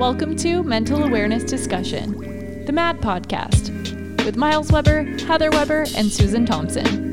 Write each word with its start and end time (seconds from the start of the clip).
Welcome 0.00 0.34
to 0.36 0.62
Mental 0.62 1.04
Awareness 1.04 1.44
Discussion, 1.44 2.64
the 2.64 2.72
MAD 2.72 3.02
podcast, 3.02 4.24
with 4.24 4.34
Miles 4.34 4.72
Weber, 4.72 5.02
Heather 5.26 5.50
Weber, 5.50 5.84
and 5.94 6.10
Susan 6.10 6.46
Thompson. 6.46 7.10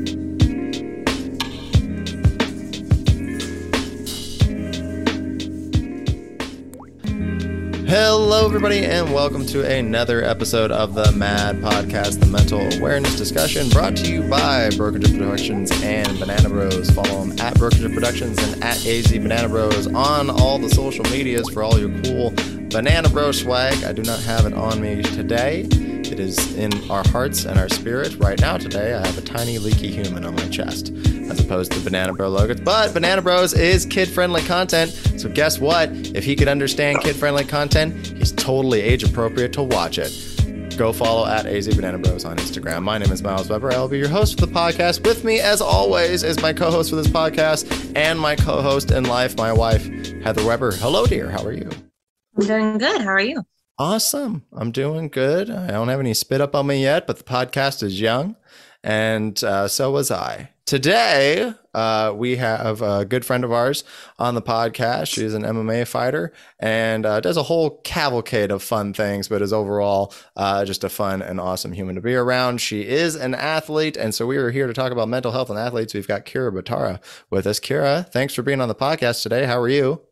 Hello, 7.86 8.46
everybody, 8.46 8.86
and 8.86 9.12
welcome 9.12 9.44
to 9.46 9.70
another 9.70 10.24
episode 10.24 10.70
of 10.70 10.94
the 10.94 11.12
MAD 11.12 11.56
Podcast, 11.56 12.20
the 12.20 12.26
Mental 12.26 12.60
Awareness 12.78 13.16
Discussion, 13.16 13.68
brought 13.68 13.96
to 13.98 14.10
you 14.10 14.22
by 14.22 14.70
Brokerage 14.78 15.12
Productions 15.12 15.70
and 15.82 16.18
Banana 16.18 16.48
Bros. 16.48 16.90
Follow 16.90 17.24
them 17.24 17.38
at 17.38 17.54
Brokerage 17.58 17.92
Productions 17.92 18.38
and 18.42 18.64
at 18.64 18.86
AZ 18.86 19.12
Banana 19.12 19.48
Bros 19.50 19.86
on 19.88 20.30
all 20.30 20.58
the 20.58 20.70
social 20.70 21.04
medias 21.10 21.50
for 21.50 21.62
all 21.62 21.78
your 21.78 21.90
cool 22.02 22.32
Banana 22.70 23.08
Bro 23.08 23.32
swag. 23.32 23.82
I 23.84 23.92
do 23.92 24.02
not 24.02 24.20
have 24.20 24.44
it 24.44 24.52
on 24.52 24.80
me 24.80 25.02
today. 25.02 25.62
It 25.62 26.20
is 26.20 26.54
in 26.56 26.90
our 26.90 27.06
hearts 27.08 27.46
and 27.46 27.58
our 27.58 27.68
spirit. 27.68 28.16
Right 28.18 28.38
now, 28.40 28.58
today, 28.58 28.94
I 28.94 29.06
have 29.06 29.16
a 29.16 29.22
tiny 29.22 29.58
leaky 29.58 29.90
human 29.90 30.24
on 30.24 30.34
my 30.34 30.48
chest, 30.48 30.90
as 30.90 31.40
opposed 31.40 31.72
to 31.72 31.80
Banana 31.80 32.12
Bro 32.12 32.28
logos. 32.28 32.60
But 32.60 32.92
Banana 32.92 33.22
Bros 33.22 33.54
is 33.54 33.86
kid 33.86 34.08
friendly 34.08 34.42
content. 34.42 34.90
So, 35.16 35.30
guess 35.30 35.58
what? 35.58 35.90
If 36.14 36.24
he 36.24 36.36
could 36.36 36.48
understand 36.48 37.00
kid 37.00 37.16
friendly 37.16 37.44
content, 37.44 38.06
he's 38.18 38.32
totally 38.32 38.82
age 38.82 39.02
appropriate 39.02 39.52
to 39.54 39.62
watch 39.62 39.98
it. 39.98 40.76
Go 40.76 40.92
follow 40.92 41.26
at 41.26 41.46
AZ 41.46 41.74
Banana 41.74 41.98
Bros 41.98 42.24
on 42.26 42.36
Instagram. 42.36 42.82
My 42.82 42.98
name 42.98 43.10
is 43.10 43.22
Miles 43.22 43.48
Weber. 43.48 43.72
I'll 43.72 43.88
be 43.88 43.98
your 43.98 44.08
host 44.08 44.38
for 44.38 44.46
the 44.46 44.52
podcast. 44.52 45.06
With 45.06 45.24
me, 45.24 45.40
as 45.40 45.62
always, 45.62 46.22
is 46.22 46.40
my 46.42 46.52
co 46.52 46.70
host 46.70 46.90
for 46.90 46.96
this 46.96 47.08
podcast 47.08 47.96
and 47.96 48.20
my 48.20 48.36
co 48.36 48.60
host 48.60 48.90
in 48.90 49.04
life, 49.04 49.36
my 49.38 49.52
wife, 49.52 49.86
Heather 50.22 50.44
Weber. 50.44 50.72
Hello, 50.72 51.06
dear. 51.06 51.30
How 51.30 51.42
are 51.44 51.52
you? 51.52 51.70
I'm 52.38 52.46
doing 52.46 52.78
good. 52.78 53.02
How 53.02 53.08
are 53.08 53.20
you? 53.20 53.44
Awesome. 53.78 54.44
I'm 54.52 54.70
doing 54.70 55.08
good. 55.08 55.50
I 55.50 55.68
don't 55.68 55.88
have 55.88 56.00
any 56.00 56.14
spit 56.14 56.40
up 56.40 56.54
on 56.54 56.68
me 56.68 56.82
yet, 56.82 57.06
but 57.06 57.18
the 57.18 57.24
podcast 57.24 57.82
is 57.82 58.00
young, 58.00 58.36
and 58.82 59.42
uh, 59.42 59.66
so 59.66 59.90
was 59.90 60.10
I. 60.10 60.50
Today, 60.64 61.52
uh, 61.74 62.12
we 62.14 62.36
have 62.36 62.82
a 62.82 63.04
good 63.04 63.24
friend 63.24 63.42
of 63.42 63.50
ours 63.50 63.84
on 64.18 64.34
the 64.34 64.42
podcast. 64.42 65.08
She's 65.08 65.32
an 65.32 65.42
MMA 65.42 65.86
fighter 65.88 66.32
and 66.60 67.06
uh, 67.06 67.20
does 67.20 67.38
a 67.38 67.42
whole 67.44 67.80
cavalcade 67.84 68.50
of 68.50 68.62
fun 68.62 68.92
things, 68.92 69.28
but 69.28 69.40
is 69.40 69.52
overall 69.52 70.12
uh, 70.36 70.64
just 70.64 70.84
a 70.84 70.88
fun 70.88 71.22
and 71.22 71.40
awesome 71.40 71.72
human 71.72 71.94
to 71.94 72.00
be 72.00 72.14
around. 72.14 72.60
She 72.60 72.86
is 72.86 73.16
an 73.16 73.34
athlete, 73.34 73.96
and 73.96 74.14
so 74.14 74.26
we 74.26 74.36
are 74.36 74.50
here 74.50 74.66
to 74.66 74.74
talk 74.74 74.92
about 74.92 75.08
mental 75.08 75.32
health 75.32 75.50
and 75.50 75.58
athletes. 75.58 75.94
We've 75.94 76.06
got 76.06 76.26
Kira 76.26 76.52
Batara 76.52 77.00
with 77.30 77.46
us. 77.46 77.58
Kira, 77.58 78.08
thanks 78.12 78.34
for 78.34 78.42
being 78.42 78.60
on 78.60 78.68
the 78.68 78.74
podcast 78.74 79.22
today. 79.22 79.46
How 79.46 79.58
are 79.58 79.68
you? 79.68 80.07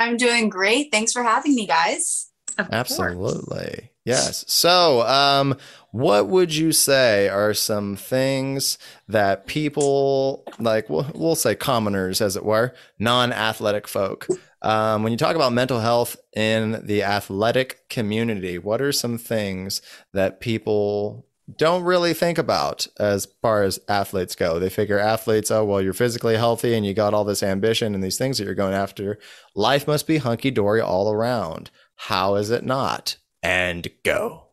I'm 0.00 0.16
doing 0.16 0.48
great. 0.48 0.90
Thanks 0.90 1.12
for 1.12 1.22
having 1.22 1.54
me, 1.54 1.66
guys. 1.66 2.30
Absolutely. 2.58 3.90
Yes. 4.04 4.44
So, 4.48 5.02
um, 5.02 5.56
what 5.92 6.28
would 6.28 6.54
you 6.54 6.72
say 6.72 7.28
are 7.28 7.52
some 7.52 7.96
things 7.96 8.78
that 9.08 9.46
people 9.46 10.44
like, 10.58 10.88
we'll, 10.88 11.06
we'll 11.14 11.34
say 11.34 11.54
commoners, 11.54 12.20
as 12.20 12.34
it 12.34 12.44
were, 12.44 12.74
non 12.98 13.32
athletic 13.32 13.86
folk, 13.86 14.26
um, 14.62 15.02
when 15.02 15.12
you 15.12 15.18
talk 15.18 15.36
about 15.36 15.52
mental 15.52 15.80
health 15.80 16.16
in 16.34 16.84
the 16.84 17.02
athletic 17.02 17.88
community, 17.88 18.58
what 18.58 18.80
are 18.80 18.92
some 18.92 19.18
things 19.18 19.82
that 20.12 20.40
people 20.40 21.26
don't 21.56 21.84
really 21.84 22.14
think 22.14 22.38
about 22.38 22.86
as 22.98 23.26
far 23.42 23.62
as 23.62 23.80
athletes 23.88 24.34
go. 24.34 24.58
They 24.58 24.70
figure 24.70 24.98
athletes, 24.98 25.50
oh, 25.50 25.64
well, 25.64 25.80
you're 25.80 25.92
physically 25.92 26.36
healthy 26.36 26.74
and 26.74 26.84
you 26.84 26.94
got 26.94 27.14
all 27.14 27.24
this 27.24 27.42
ambition 27.42 27.94
and 27.94 28.02
these 28.02 28.18
things 28.18 28.38
that 28.38 28.44
you're 28.44 28.54
going 28.54 28.74
after. 28.74 29.18
Life 29.54 29.86
must 29.86 30.06
be 30.06 30.18
hunky 30.18 30.50
dory 30.50 30.80
all 30.80 31.12
around. 31.12 31.70
How 31.96 32.34
is 32.36 32.50
it 32.50 32.64
not? 32.64 33.16
And 33.42 33.88
go. 34.04 34.49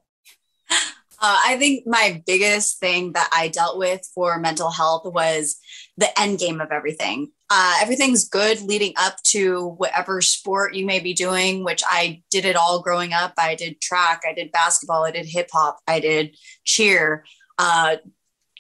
Uh, 1.20 1.40
I 1.46 1.58
think 1.58 1.88
my 1.88 2.22
biggest 2.28 2.80
thing 2.80 3.14
that 3.14 3.30
I 3.34 3.48
dealt 3.48 3.78
with 3.78 4.08
for 4.14 4.40
mental 4.40 4.70
health 4.70 5.02
was 5.06 5.58
the 5.98 6.18
end 6.20 6.38
game 6.38 6.62
of 6.62 6.72
everything. 6.72 7.32
Uh, 7.50 7.80
everything's 7.82 8.28
good 8.28 8.62
leading 8.62 8.94
up 8.98 9.16
to 9.24 9.70
whatever 9.78 10.22
sport 10.22 10.76
you 10.76 10.86
may 10.86 11.00
be 11.00 11.14
doing, 11.14 11.64
which 11.64 11.82
I 11.88 12.22
did 12.30 12.46
it 12.46 12.56
all 12.56 12.82
growing 12.82 13.14
up. 13.14 13.34
I 13.38 13.56
did 13.56 13.82
track, 13.82 14.24
I 14.28 14.34
did 14.34 14.52
basketball, 14.52 15.06
I 15.06 15.12
did 15.12 15.26
hip 15.26 15.50
hop, 15.52 15.80
I 15.88 16.00
did 16.00 16.36
cheer. 16.66 17.26
Uh, 17.58 17.98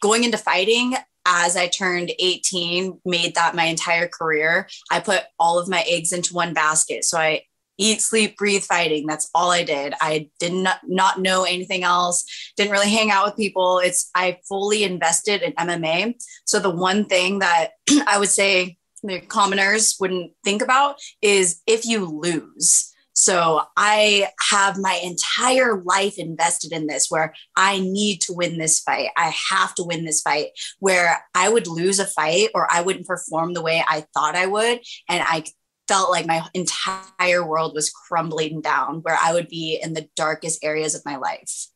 going 0.01 0.23
into 0.23 0.37
fighting, 0.37 0.95
as 1.27 1.57
I 1.57 1.67
turned 1.67 2.11
18, 2.17 3.01
made 3.05 3.35
that 3.35 3.55
my 3.55 3.65
entire 3.65 4.07
career. 4.07 4.67
I 4.89 5.01
put 5.01 5.23
all 5.37 5.59
of 5.59 5.67
my 5.67 5.83
eggs 5.87 6.13
into 6.13 6.33
one 6.33 6.53
basket. 6.53 7.03
So 7.03 7.17
I 7.19 7.43
eat, 7.77 8.01
sleep, 8.01 8.37
breathe 8.37 8.63
fighting. 8.63 9.05
That's 9.07 9.29
all 9.33 9.51
I 9.51 9.63
did. 9.63 9.93
I 10.01 10.29
did 10.39 10.53
not, 10.53 10.79
not 10.85 11.19
know 11.19 11.43
anything 11.43 11.83
else, 11.83 12.25
didn't 12.55 12.71
really 12.71 12.89
hang 12.89 13.11
out 13.11 13.25
with 13.25 13.37
people. 13.37 13.79
It's, 13.79 14.09
I 14.15 14.39
fully 14.47 14.83
invested 14.83 15.41
in 15.41 15.53
MMA. 15.53 16.15
So 16.45 16.59
the 16.59 16.69
one 16.69 17.05
thing 17.05 17.39
that 17.39 17.71
I 18.07 18.17
would 18.19 18.29
say 18.29 18.77
the 19.03 19.21
commoners 19.21 19.95
wouldn't 19.99 20.31
think 20.43 20.61
about 20.61 20.97
is 21.21 21.61
if 21.67 21.85
you 21.85 22.05
lose. 22.05 22.93
So 23.13 23.63
I 23.75 24.27
have 24.51 24.77
my 24.77 25.01
entire 25.03 25.81
life 25.83 26.19
invested 26.19 26.71
in 26.71 26.85
this 26.85 27.07
where 27.09 27.33
I 27.55 27.79
need 27.79 28.21
to 28.21 28.33
win 28.33 28.59
this 28.59 28.79
fight. 28.79 29.09
I 29.17 29.33
have 29.49 29.73
to 29.75 29.83
win 29.83 30.05
this 30.05 30.21
fight 30.21 30.49
where 30.79 31.25
I 31.33 31.49
would 31.49 31.65
lose 31.65 31.97
a 31.97 32.05
fight 32.05 32.49
or 32.53 32.71
I 32.71 32.81
wouldn't 32.81 33.07
perform 33.07 33.53
the 33.53 33.63
way 33.63 33.83
I 33.87 34.05
thought 34.13 34.35
I 34.35 34.45
would. 34.45 34.81
And 35.09 35.23
I 35.25 35.45
felt 35.87 36.09
like 36.09 36.25
my 36.25 36.45
entire 36.53 37.45
world 37.45 37.73
was 37.73 37.89
crumbling 37.89 38.61
down 38.61 39.01
where 39.01 39.17
I 39.19 39.33
would 39.33 39.47
be 39.47 39.79
in 39.81 39.93
the 39.93 40.07
darkest 40.15 40.63
areas 40.63 40.95
of 40.95 41.05
my 41.05 41.17
life. 41.17 41.67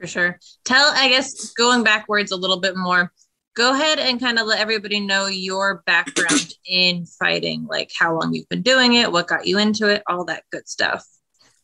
For 0.00 0.06
sure. 0.06 0.38
Tell, 0.64 0.92
I 0.94 1.08
guess, 1.08 1.52
going 1.52 1.82
backwards 1.82 2.30
a 2.30 2.36
little 2.36 2.60
bit 2.60 2.76
more, 2.76 3.12
go 3.54 3.72
ahead 3.72 3.98
and 3.98 4.20
kind 4.20 4.38
of 4.38 4.46
let 4.46 4.60
everybody 4.60 5.00
know 5.00 5.26
your 5.26 5.82
background 5.86 6.52
in 6.66 7.06
fighting, 7.06 7.66
like 7.66 7.90
how 7.98 8.14
long 8.18 8.34
you've 8.34 8.48
been 8.48 8.62
doing 8.62 8.94
it, 8.94 9.10
what 9.10 9.26
got 9.26 9.46
you 9.46 9.58
into 9.58 9.88
it, 9.88 10.02
all 10.06 10.26
that 10.26 10.44
good 10.52 10.68
stuff. 10.68 11.04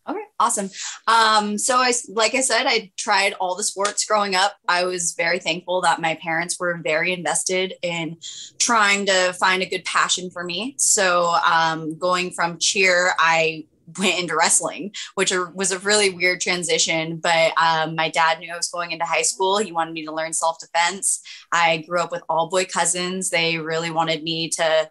Okay, 0.08 0.24
awesome. 0.40 0.68
Um, 1.06 1.56
so 1.58 1.76
I, 1.76 1.92
like 2.08 2.34
I 2.34 2.40
said, 2.40 2.66
I 2.66 2.90
tried 2.96 3.34
all 3.34 3.54
the 3.54 3.62
sports 3.62 4.04
growing 4.04 4.34
up. 4.34 4.56
I 4.68 4.84
was 4.84 5.14
very 5.16 5.38
thankful 5.38 5.80
that 5.82 6.00
my 6.00 6.16
parents 6.16 6.58
were 6.58 6.80
very 6.82 7.12
invested 7.12 7.74
in 7.82 8.16
trying 8.58 9.06
to 9.06 9.32
find 9.34 9.62
a 9.62 9.68
good 9.68 9.84
passion 9.84 10.30
for 10.30 10.42
me. 10.42 10.74
So 10.78 11.36
um, 11.46 11.96
going 11.98 12.32
from 12.32 12.58
cheer, 12.58 13.12
I 13.20 13.66
went 13.98 14.18
into 14.18 14.36
wrestling, 14.36 14.92
which 15.14 15.32
was 15.54 15.70
a 15.70 15.78
really 15.78 16.10
weird 16.10 16.40
transition. 16.40 17.18
But 17.18 17.52
um, 17.56 17.94
my 17.94 18.08
dad 18.08 18.40
knew 18.40 18.52
I 18.52 18.56
was 18.56 18.68
going 18.68 18.90
into 18.90 19.04
high 19.04 19.22
school. 19.22 19.58
He 19.58 19.72
wanted 19.72 19.92
me 19.94 20.04
to 20.06 20.12
learn 20.12 20.32
self 20.32 20.58
defense. 20.58 21.22
I 21.52 21.84
grew 21.88 22.00
up 22.00 22.10
with 22.10 22.22
all 22.28 22.48
boy 22.48 22.64
cousins. 22.64 23.30
They 23.30 23.58
really 23.58 23.90
wanted 23.90 24.22
me 24.22 24.48
to 24.50 24.90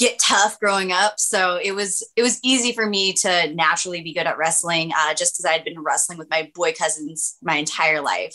get 0.00 0.18
tough 0.18 0.58
growing 0.58 0.92
up. 0.92 1.20
So 1.20 1.60
it 1.62 1.72
was 1.72 2.02
it 2.16 2.22
was 2.22 2.40
easy 2.42 2.72
for 2.72 2.86
me 2.86 3.12
to 3.12 3.52
naturally 3.52 4.00
be 4.00 4.14
good 4.14 4.26
at 4.26 4.38
wrestling 4.38 4.92
uh, 4.96 5.12
just 5.12 5.34
because 5.34 5.44
i 5.44 5.52
had 5.52 5.62
been 5.62 5.82
wrestling 5.82 6.16
with 6.18 6.30
my 6.30 6.50
boy 6.54 6.72
cousins 6.72 7.36
my 7.42 7.56
entire 7.56 8.00
life. 8.00 8.34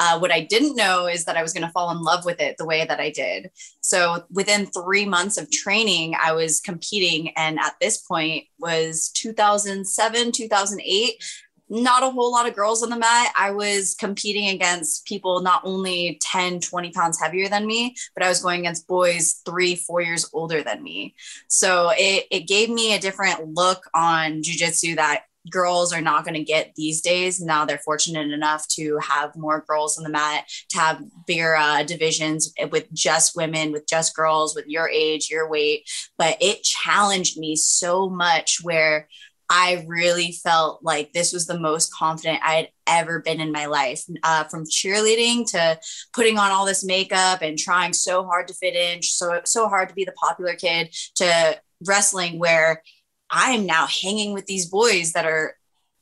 Uh, 0.00 0.18
what 0.18 0.32
i 0.32 0.40
didn't 0.40 0.74
know 0.74 1.06
is 1.06 1.24
that 1.24 1.36
i 1.36 1.42
was 1.42 1.52
going 1.52 1.64
to 1.64 1.70
fall 1.70 1.92
in 1.92 2.02
love 2.02 2.24
with 2.24 2.40
it 2.40 2.56
the 2.58 2.66
way 2.66 2.84
that 2.84 2.98
i 2.98 3.10
did. 3.10 3.50
So 3.80 4.24
within 4.30 4.66
three 4.66 5.04
months 5.04 5.38
of 5.38 5.50
training 5.52 6.16
i 6.20 6.32
was 6.32 6.60
competing 6.60 7.30
and 7.36 7.60
at 7.60 7.76
this 7.80 7.98
point 7.98 8.44
was 8.58 9.10
2007 9.14 10.32
2008 10.32 11.24
not 11.68 12.02
a 12.02 12.10
whole 12.10 12.32
lot 12.32 12.48
of 12.48 12.54
girls 12.54 12.82
on 12.82 12.90
the 12.90 12.98
mat. 12.98 13.32
I 13.36 13.50
was 13.50 13.94
competing 13.98 14.48
against 14.48 15.06
people 15.06 15.40
not 15.40 15.62
only 15.64 16.18
10, 16.22 16.60
20 16.60 16.90
pounds 16.92 17.20
heavier 17.20 17.48
than 17.48 17.66
me, 17.66 17.94
but 18.14 18.24
I 18.24 18.28
was 18.28 18.42
going 18.42 18.60
against 18.60 18.86
boys 18.86 19.40
three, 19.44 19.74
four 19.74 20.00
years 20.00 20.28
older 20.32 20.62
than 20.62 20.82
me. 20.82 21.14
So 21.48 21.90
it, 21.94 22.26
it 22.30 22.48
gave 22.48 22.70
me 22.70 22.94
a 22.94 23.00
different 23.00 23.54
look 23.54 23.84
on 23.94 24.42
jujitsu 24.42 24.96
that 24.96 25.24
girls 25.50 25.92
are 25.92 26.00
not 26.00 26.24
going 26.24 26.34
to 26.34 26.42
get 26.42 26.74
these 26.74 27.00
days. 27.00 27.40
Now 27.40 27.64
they're 27.64 27.78
fortunate 27.78 28.30
enough 28.30 28.66
to 28.68 28.98
have 28.98 29.36
more 29.36 29.64
girls 29.66 29.98
on 29.98 30.04
the 30.04 30.10
mat, 30.10 30.44
to 30.70 30.78
have 30.78 31.02
bigger 31.26 31.54
uh, 31.54 31.82
divisions 31.82 32.52
with 32.70 32.92
just 32.92 33.36
women, 33.36 33.72
with 33.72 33.86
just 33.86 34.16
girls, 34.16 34.54
with 34.54 34.66
your 34.66 34.88
age, 34.88 35.30
your 35.30 35.48
weight. 35.48 35.88
But 36.16 36.38
it 36.40 36.62
challenged 36.62 37.38
me 37.38 37.56
so 37.56 38.08
much 38.08 38.60
where 38.62 39.08
I 39.56 39.84
really 39.86 40.32
felt 40.32 40.82
like 40.82 41.12
this 41.12 41.32
was 41.32 41.46
the 41.46 41.60
most 41.60 41.94
confident 41.94 42.40
I 42.42 42.54
had 42.54 42.68
ever 42.88 43.20
been 43.20 43.40
in 43.40 43.52
my 43.52 43.66
life. 43.66 44.02
Uh, 44.24 44.42
from 44.44 44.64
cheerleading 44.64 45.48
to 45.52 45.78
putting 46.12 46.38
on 46.40 46.50
all 46.50 46.66
this 46.66 46.84
makeup 46.84 47.40
and 47.40 47.56
trying 47.56 47.92
so 47.92 48.24
hard 48.24 48.48
to 48.48 48.54
fit 48.54 48.74
in, 48.74 49.00
so 49.00 49.40
so 49.44 49.68
hard 49.68 49.90
to 49.90 49.94
be 49.94 50.04
the 50.04 50.12
popular 50.12 50.56
kid, 50.56 50.92
to 51.14 51.56
wrestling 51.86 52.40
where 52.40 52.82
I'm 53.30 53.64
now 53.64 53.86
hanging 53.86 54.32
with 54.32 54.46
these 54.46 54.66
boys 54.66 55.12
that 55.12 55.24
are 55.24 55.56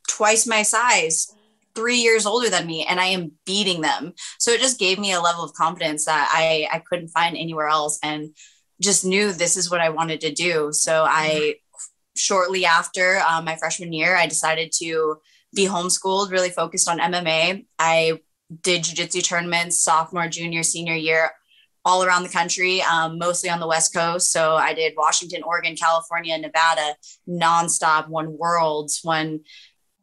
twice 0.08 0.46
my 0.46 0.62
size, 0.62 1.30
three 1.74 1.98
years 1.98 2.24
older 2.24 2.48
than 2.48 2.66
me, 2.66 2.86
and 2.86 2.98
I 2.98 3.06
am 3.06 3.32
beating 3.44 3.82
them. 3.82 4.14
So 4.38 4.52
it 4.52 4.62
just 4.62 4.78
gave 4.78 4.98
me 4.98 5.12
a 5.12 5.20
level 5.20 5.44
of 5.44 5.52
confidence 5.52 6.06
that 6.06 6.30
I 6.32 6.68
I 6.72 6.78
couldn't 6.78 7.08
find 7.08 7.36
anywhere 7.36 7.68
else, 7.68 7.98
and 8.02 8.30
just 8.80 9.04
knew 9.04 9.30
this 9.30 9.58
is 9.58 9.70
what 9.70 9.82
I 9.82 9.90
wanted 9.90 10.22
to 10.22 10.32
do. 10.32 10.72
So 10.72 11.04
I 11.06 11.56
shortly 12.16 12.64
after 12.64 13.20
um, 13.28 13.44
my 13.44 13.56
freshman 13.56 13.92
year, 13.92 14.16
I 14.16 14.26
decided 14.26 14.72
to 14.78 15.16
be 15.54 15.66
homeschooled, 15.66 16.30
really 16.30 16.50
focused 16.50 16.88
on 16.88 16.98
MMA. 16.98 17.66
I 17.78 18.20
did 18.60 18.82
jujitsu 18.82 19.24
tournaments 19.24 19.82
sophomore, 19.82 20.28
junior, 20.28 20.62
senior 20.62 20.94
year, 20.94 21.30
all 21.84 22.04
around 22.04 22.22
the 22.22 22.28
country, 22.28 22.82
um, 22.82 23.18
mostly 23.18 23.50
on 23.50 23.60
the 23.60 23.66
West 23.66 23.94
Coast. 23.94 24.30
So 24.30 24.54
I 24.54 24.74
did 24.74 24.94
Washington, 24.96 25.42
Oregon, 25.42 25.76
California, 25.76 26.36
Nevada, 26.38 26.94
nonstop, 27.28 28.08
won 28.08 28.36
worlds, 28.38 29.00
won 29.04 29.40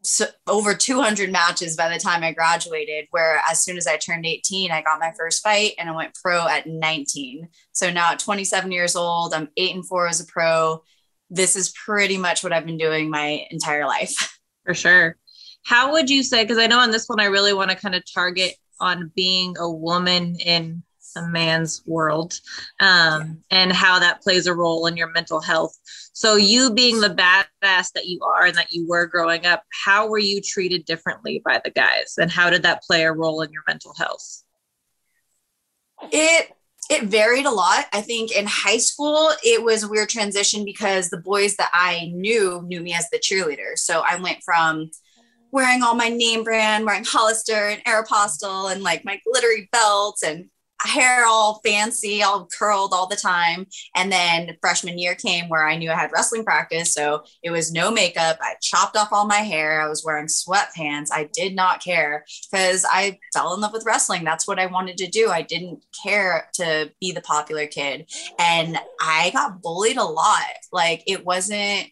so 0.01 0.25
over 0.47 0.73
200 0.73 1.29
matches 1.29 1.75
by 1.75 1.89
the 1.89 1.99
time 1.99 2.23
I 2.23 2.31
graduated. 2.31 3.07
Where 3.11 3.41
as 3.49 3.63
soon 3.63 3.77
as 3.77 3.87
I 3.87 3.97
turned 3.97 4.25
18, 4.25 4.71
I 4.71 4.81
got 4.81 4.99
my 4.99 5.11
first 5.17 5.43
fight 5.43 5.73
and 5.77 5.89
I 5.89 5.95
went 5.95 6.15
pro 6.15 6.47
at 6.47 6.67
19. 6.67 7.49
So 7.73 7.91
now 7.91 8.11
at 8.11 8.19
27 8.19 8.71
years 8.71 8.95
old, 8.95 9.33
I'm 9.33 9.49
eight 9.57 9.75
and 9.75 9.85
four 9.85 10.07
as 10.07 10.21
a 10.21 10.25
pro. 10.25 10.83
This 11.29 11.55
is 11.55 11.71
pretty 11.71 12.17
much 12.17 12.43
what 12.43 12.53
I've 12.53 12.65
been 12.65 12.77
doing 12.77 13.09
my 13.09 13.45
entire 13.51 13.85
life. 13.85 14.39
For 14.65 14.73
sure. 14.73 15.17
How 15.63 15.91
would 15.91 16.09
you 16.09 16.23
say? 16.23 16.43
Because 16.43 16.57
I 16.57 16.67
know 16.67 16.79
on 16.79 16.91
this 16.91 17.07
one, 17.07 17.19
I 17.19 17.25
really 17.25 17.53
want 17.53 17.69
to 17.71 17.75
kind 17.75 17.95
of 17.95 18.03
target 18.11 18.55
on 18.79 19.11
being 19.15 19.55
a 19.59 19.69
woman 19.69 20.35
in 20.39 20.83
a 21.15 21.27
man's 21.27 21.81
world 21.85 22.39
um, 22.79 23.39
and 23.49 23.71
how 23.71 23.99
that 23.99 24.21
plays 24.21 24.47
a 24.47 24.53
role 24.53 24.85
in 24.85 24.95
your 24.95 25.11
mental 25.11 25.41
health. 25.41 25.75
So, 26.13 26.35
you 26.35 26.73
being 26.73 26.99
the 26.99 27.09
badass 27.09 27.91
that 27.93 28.05
you 28.05 28.19
are 28.21 28.45
and 28.45 28.55
that 28.57 28.71
you 28.71 28.87
were 28.87 29.07
growing 29.07 29.45
up, 29.45 29.63
how 29.85 30.07
were 30.07 30.19
you 30.19 30.41
treated 30.41 30.85
differently 30.85 31.41
by 31.43 31.61
the 31.63 31.71
guys? 31.71 32.15
And 32.17 32.31
how 32.31 32.49
did 32.49 32.63
that 32.63 32.83
play 32.83 33.03
a 33.03 33.11
role 33.11 33.41
in 33.41 33.51
your 33.51 33.63
mental 33.67 33.93
health? 33.97 34.43
It 36.11 36.51
it 36.89 37.03
varied 37.03 37.45
a 37.45 37.51
lot. 37.51 37.85
I 37.93 38.01
think 38.01 38.35
in 38.35 38.45
high 38.47 38.79
school, 38.79 39.31
it 39.43 39.63
was 39.63 39.83
a 39.83 39.87
weird 39.87 40.09
transition 40.09 40.65
because 40.65 41.09
the 41.09 41.21
boys 41.21 41.55
that 41.57 41.69
I 41.71 42.11
knew 42.13 42.63
knew 42.63 42.81
me 42.81 42.93
as 42.93 43.07
the 43.11 43.19
cheerleader. 43.19 43.77
So 43.77 44.01
I 44.05 44.15
went 44.15 44.43
from 44.43 44.89
wearing 45.51 45.83
all 45.83 45.95
my 45.95 46.09
name 46.09 46.43
brand, 46.43 46.85
wearing 46.85 47.05
Hollister 47.05 47.69
and 47.69 47.83
Aeropostale 47.85 48.71
and 48.71 48.83
like 48.83 49.05
my 49.05 49.21
glittery 49.23 49.69
belts 49.71 50.23
and 50.23 50.49
hair 50.81 51.25
all 51.25 51.61
fancy, 51.65 52.23
all 52.23 52.47
curled 52.47 52.93
all 52.93 53.07
the 53.07 53.15
time. 53.15 53.67
And 53.95 54.11
then 54.11 54.57
freshman 54.61 54.97
year 54.97 55.15
came 55.15 55.49
where 55.49 55.67
I 55.67 55.77
knew 55.77 55.91
I 55.91 55.95
had 55.95 56.11
wrestling 56.11 56.43
practice. 56.43 56.93
So 56.93 57.23
it 57.43 57.51
was 57.51 57.71
no 57.71 57.91
makeup. 57.91 58.37
I 58.41 58.55
chopped 58.61 58.95
off 58.95 59.09
all 59.11 59.25
my 59.25 59.37
hair. 59.37 59.81
I 59.81 59.89
was 59.89 60.03
wearing 60.03 60.27
sweatpants. 60.27 61.09
I 61.11 61.29
did 61.33 61.55
not 61.55 61.83
care 61.83 62.25
because 62.51 62.85
I 62.89 63.19
fell 63.33 63.53
in 63.53 63.61
love 63.61 63.73
with 63.73 63.85
wrestling. 63.85 64.23
That's 64.23 64.47
what 64.47 64.59
I 64.59 64.67
wanted 64.67 64.97
to 64.97 65.07
do. 65.07 65.29
I 65.29 65.41
didn't 65.41 65.83
care 66.03 66.49
to 66.53 66.91
be 66.99 67.11
the 67.11 67.21
popular 67.21 67.67
kid. 67.67 68.09
And 68.37 68.77
I 69.01 69.31
got 69.31 69.61
bullied 69.61 69.97
a 69.97 70.03
lot. 70.03 70.39
Like 70.71 71.03
it 71.07 71.25
wasn't 71.25 71.89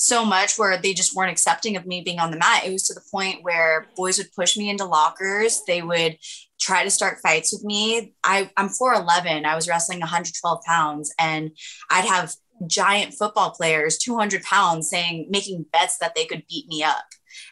so 0.00 0.24
much 0.24 0.58
where 0.58 0.78
they 0.80 0.94
just 0.94 1.14
weren't 1.14 1.30
accepting 1.30 1.76
of 1.76 1.84
me 1.84 2.00
being 2.00 2.18
on 2.18 2.30
the 2.30 2.38
mat. 2.38 2.64
It 2.64 2.72
was 2.72 2.84
to 2.84 2.94
the 2.94 3.02
point 3.12 3.44
where 3.44 3.86
boys 3.96 4.16
would 4.16 4.32
push 4.32 4.56
me 4.56 4.70
into 4.70 4.86
lockers. 4.86 5.60
They 5.66 5.82
would 5.82 6.16
try 6.58 6.84
to 6.84 6.90
start 6.90 7.18
fights 7.22 7.52
with 7.52 7.62
me. 7.64 8.14
I, 8.24 8.50
I'm 8.56 8.70
4'11. 8.70 9.44
I 9.44 9.54
was 9.54 9.68
wrestling 9.68 10.00
112 10.00 10.62
pounds, 10.64 11.12
and 11.18 11.50
I'd 11.90 12.06
have 12.06 12.34
giant 12.66 13.12
football 13.12 13.50
players, 13.50 13.98
200 13.98 14.42
pounds, 14.42 14.88
saying, 14.88 15.26
making 15.28 15.66
bets 15.70 15.98
that 15.98 16.14
they 16.14 16.24
could 16.24 16.44
beat 16.48 16.66
me 16.68 16.82
up. 16.82 17.04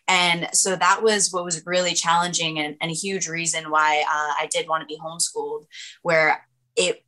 And 0.06 0.48
so 0.54 0.74
that 0.74 1.02
was 1.02 1.30
what 1.30 1.44
was 1.44 1.66
really 1.66 1.92
challenging 1.92 2.58
and, 2.58 2.76
and 2.80 2.90
a 2.90 2.94
huge 2.94 3.28
reason 3.28 3.70
why 3.70 4.00
uh, 4.06 4.42
I 4.42 4.48
did 4.50 4.68
want 4.68 4.80
to 4.80 4.86
be 4.86 4.98
homeschooled, 4.98 5.66
where 6.00 6.46
it 6.76 7.04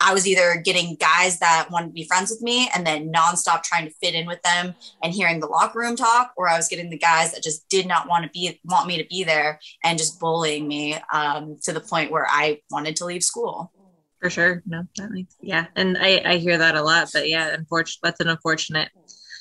I 0.00 0.12
was 0.12 0.26
either 0.26 0.60
getting 0.62 0.96
guys 0.96 1.38
that 1.38 1.68
wanted 1.70 1.86
to 1.86 1.92
be 1.92 2.04
friends 2.04 2.30
with 2.30 2.42
me 2.42 2.68
and 2.74 2.86
then 2.86 3.12
nonstop 3.12 3.62
trying 3.62 3.86
to 3.86 3.94
fit 4.02 4.14
in 4.14 4.26
with 4.26 4.42
them 4.42 4.74
and 5.02 5.14
hearing 5.14 5.40
the 5.40 5.46
locker 5.46 5.78
room 5.78 5.96
talk, 5.96 6.32
or 6.36 6.48
I 6.48 6.56
was 6.56 6.68
getting 6.68 6.90
the 6.90 6.98
guys 6.98 7.32
that 7.32 7.42
just 7.42 7.68
did 7.68 7.86
not 7.86 8.08
want 8.08 8.24
to 8.24 8.30
be 8.30 8.60
want 8.64 8.86
me 8.86 8.98
to 8.98 9.06
be 9.08 9.24
there 9.24 9.60
and 9.82 9.98
just 9.98 10.20
bullying 10.20 10.68
me 10.68 10.96
um, 11.12 11.56
to 11.62 11.72
the 11.72 11.80
point 11.80 12.10
where 12.10 12.26
I 12.28 12.60
wanted 12.70 12.96
to 12.96 13.04
leave 13.04 13.22
school. 13.22 13.72
For 14.20 14.30
sure, 14.30 14.62
no, 14.66 14.84
that 14.96 15.10
makes 15.10 15.36
yeah, 15.40 15.66
and 15.76 15.96
I 15.98 16.22
I 16.24 16.36
hear 16.36 16.58
that 16.58 16.74
a 16.74 16.82
lot, 16.82 17.10
but 17.12 17.28
yeah, 17.28 17.48
unfortunate 17.48 18.00
that's 18.02 18.20
an 18.20 18.28
unfortunate 18.28 18.90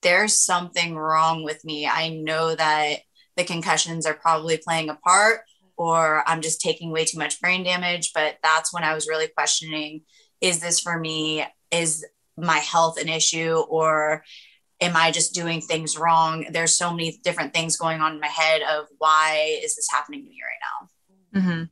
there's 0.02 0.34
something 0.34 0.96
wrong 0.96 1.44
with 1.44 1.64
me. 1.66 1.88
I 1.88 2.10
know 2.10 2.56
that 2.56 3.00
the 3.36 3.44
concussions 3.44 4.06
are 4.06 4.14
probably 4.14 4.58
playing 4.58 4.90
a 4.90 4.96
part 4.96 5.42
or 5.78 6.24
I'm 6.28 6.42
just 6.42 6.62
taking 6.62 6.92
way 6.92 7.06
too 7.06 7.18
much 7.18 7.40
brain 7.40 7.64
damage. 7.64 8.12
But 8.14 8.38
that's 8.44 8.74
when 8.74 8.84
I 8.84 8.94
was 8.94 9.08
really 9.08 9.28
questioning 9.28 10.02
is 10.42 10.60
this 10.60 10.80
for 10.80 10.98
me? 10.98 11.46
Is 11.72 12.06
my 12.38 12.58
health 12.58 13.00
an 13.00 13.10
issue? 13.10 13.56
Or 13.70 14.24
am 14.80 14.96
I 14.96 15.12
just 15.12 15.34
doing 15.34 15.60
things 15.60 15.98
wrong? 15.98 16.46
There's 16.52 16.78
so 16.78 16.92
many 16.92 17.20
different 17.24 17.54
things 17.54 17.78
going 17.78 18.00
on 18.00 18.14
in 18.14 18.20
my 18.20 18.28
head 18.28 18.62
of 18.62 18.86
why 18.98 19.60
is 19.62 19.76
this 19.76 19.90
happening 19.92 20.24
to 20.24 20.30
me 20.30 20.40
right 20.42 21.42
now? 21.42 21.42
Mm-hmm 21.42 21.64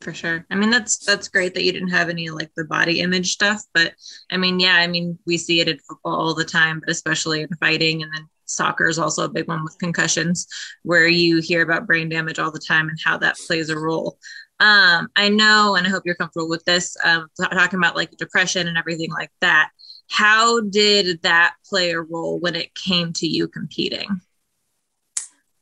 for 0.00 0.14
sure. 0.14 0.46
I 0.50 0.54
mean, 0.54 0.70
that's 0.70 0.98
that's 1.04 1.28
great 1.28 1.54
that 1.54 1.64
you 1.64 1.72
didn't 1.72 1.88
have 1.88 2.08
any 2.08 2.30
like 2.30 2.52
the 2.56 2.64
body 2.64 3.00
image 3.00 3.32
stuff, 3.32 3.62
but 3.74 3.94
I 4.30 4.36
mean, 4.36 4.60
yeah, 4.60 4.76
I 4.76 4.86
mean, 4.86 5.18
we 5.26 5.36
see 5.36 5.60
it 5.60 5.68
in 5.68 5.78
football 5.78 6.14
all 6.14 6.34
the 6.34 6.44
time, 6.44 6.80
but 6.80 6.90
especially 6.90 7.42
in 7.42 7.48
fighting, 7.60 8.02
and 8.02 8.12
then 8.14 8.28
soccer 8.44 8.86
is 8.86 8.98
also 8.98 9.24
a 9.24 9.28
big 9.28 9.48
one 9.48 9.64
with 9.64 9.78
concussions, 9.78 10.46
where 10.82 11.08
you 11.08 11.40
hear 11.40 11.62
about 11.62 11.86
brain 11.86 12.08
damage 12.08 12.38
all 12.38 12.52
the 12.52 12.58
time 12.58 12.88
and 12.88 12.98
how 13.04 13.18
that 13.18 13.36
plays 13.46 13.70
a 13.70 13.78
role. 13.78 14.18
Um, 14.60 15.08
I 15.16 15.28
know, 15.28 15.76
and 15.76 15.86
I 15.86 15.90
hope 15.90 16.02
you're 16.04 16.16
comfortable 16.16 16.48
with 16.48 16.64
this, 16.64 16.96
um, 17.04 17.28
talking 17.36 17.78
about 17.78 17.96
like 17.96 18.10
depression 18.16 18.66
and 18.66 18.76
everything 18.76 19.10
like 19.10 19.30
that. 19.40 19.70
How 20.08 20.60
did 20.60 21.22
that 21.22 21.54
play 21.68 21.90
a 21.90 22.00
role 22.00 22.40
when 22.40 22.56
it 22.56 22.74
came 22.74 23.12
to 23.14 23.26
you 23.26 23.46
competing? 23.46 24.20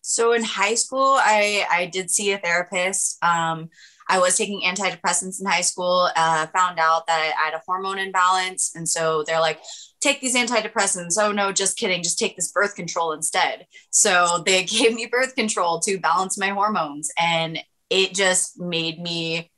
So 0.02 0.32
in 0.32 0.44
high 0.44 0.76
school, 0.76 1.16
I 1.18 1.66
I 1.68 1.86
did 1.86 2.10
see 2.10 2.32
a 2.32 2.38
therapist. 2.38 3.22
Um, 3.24 3.70
I 4.08 4.18
was 4.18 4.36
taking 4.36 4.62
antidepressants 4.62 5.40
in 5.40 5.46
high 5.46 5.62
school, 5.62 6.10
uh, 6.14 6.46
found 6.48 6.78
out 6.78 7.06
that 7.06 7.34
I 7.38 7.44
had 7.44 7.54
a 7.54 7.62
hormone 7.66 7.98
imbalance. 7.98 8.72
And 8.74 8.88
so 8.88 9.24
they're 9.24 9.40
like, 9.40 9.60
take 10.00 10.20
these 10.20 10.36
antidepressants. 10.36 11.14
Oh, 11.18 11.32
no, 11.32 11.52
just 11.52 11.76
kidding. 11.76 12.02
Just 12.02 12.18
take 12.18 12.36
this 12.36 12.52
birth 12.52 12.74
control 12.74 13.12
instead. 13.12 13.66
So 13.90 14.42
they 14.46 14.64
gave 14.64 14.94
me 14.94 15.06
birth 15.06 15.34
control 15.34 15.80
to 15.80 15.98
balance 15.98 16.38
my 16.38 16.50
hormones. 16.50 17.10
And 17.18 17.58
it 17.90 18.14
just 18.14 18.58
made 18.58 19.00
me 19.00 19.50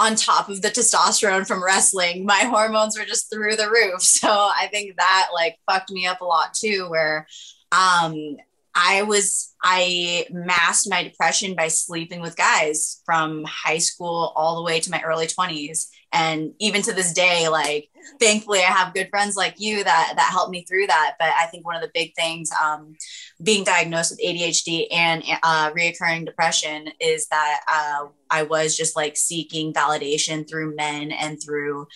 on 0.00 0.16
top 0.16 0.48
of 0.48 0.62
the 0.62 0.68
testosterone 0.68 1.46
from 1.46 1.62
wrestling, 1.62 2.24
my 2.24 2.38
hormones 2.44 2.98
were 2.98 3.04
just 3.04 3.30
through 3.30 3.54
the 3.56 3.68
roof. 3.68 4.00
So 4.20 4.28
I 4.28 4.68
think 4.70 4.96
that 4.96 5.28
like 5.32 5.56
fucked 5.66 5.90
me 5.90 6.06
up 6.06 6.20
a 6.20 6.24
lot 6.24 6.54
too, 6.54 6.86
where 6.88 7.26
um 7.72 8.36
I 8.74 9.02
was, 9.02 9.54
I 9.62 10.26
masked 10.30 10.88
my 10.88 11.02
depression 11.02 11.54
by 11.54 11.68
sleeping 11.68 12.20
with 12.20 12.36
guys 12.36 13.02
from 13.04 13.44
high 13.44 13.78
school 13.78 14.32
all 14.36 14.56
the 14.56 14.62
way 14.62 14.80
to 14.80 14.90
my 14.90 15.02
early 15.02 15.26
20s. 15.26 15.86
And 16.12 16.52
even 16.58 16.82
to 16.82 16.92
this 16.92 17.12
day, 17.12 17.48
like, 17.48 17.88
thankfully, 18.18 18.60
I 18.60 18.72
have 18.72 18.94
good 18.94 19.08
friends 19.10 19.36
like 19.36 19.60
you 19.60 19.84
that, 19.84 20.12
that 20.16 20.30
helped 20.30 20.50
me 20.50 20.64
through 20.64 20.88
that. 20.88 21.16
But 21.18 21.30
I 21.38 21.46
think 21.46 21.64
one 21.64 21.76
of 21.76 21.82
the 21.82 21.90
big 21.94 22.14
things, 22.16 22.50
um, 22.62 22.96
being 23.42 23.64
diagnosed 23.64 24.12
with 24.12 24.20
ADHD 24.20 24.86
and 24.90 25.22
uh, 25.42 25.70
reoccurring 25.70 26.26
depression 26.26 26.90
is 27.00 27.26
that 27.28 27.60
uh, 27.68 28.06
I 28.28 28.42
was 28.42 28.76
just 28.76 28.96
like 28.96 29.16
seeking 29.16 29.72
validation 29.72 30.48
through 30.48 30.74
men 30.74 31.12
and 31.12 31.40
through 31.42 31.86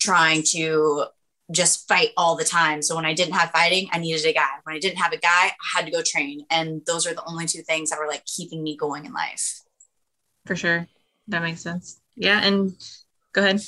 trying 0.00 0.42
to 0.50 1.06
just 1.50 1.86
fight 1.86 2.10
all 2.16 2.36
the 2.36 2.44
time. 2.44 2.82
So 2.82 2.96
when 2.96 3.04
I 3.04 3.14
didn't 3.14 3.34
have 3.34 3.50
fighting, 3.50 3.88
I 3.92 3.98
needed 3.98 4.24
a 4.24 4.32
guy. 4.32 4.48
When 4.64 4.76
I 4.76 4.78
didn't 4.78 4.98
have 4.98 5.12
a 5.12 5.18
guy, 5.18 5.28
I 5.28 5.54
had 5.76 5.84
to 5.84 5.92
go 5.92 6.02
train. 6.02 6.46
And 6.50 6.82
those 6.86 7.06
are 7.06 7.14
the 7.14 7.24
only 7.26 7.46
two 7.46 7.62
things 7.62 7.90
that 7.90 7.98
were 7.98 8.08
like 8.08 8.24
keeping 8.24 8.62
me 8.62 8.76
going 8.76 9.04
in 9.04 9.12
life. 9.12 9.60
For 10.46 10.56
sure. 10.56 10.86
That 11.28 11.42
makes 11.42 11.62
sense. 11.62 12.00
Yeah. 12.16 12.40
And 12.42 12.72
go 13.32 13.42
ahead. 13.42 13.60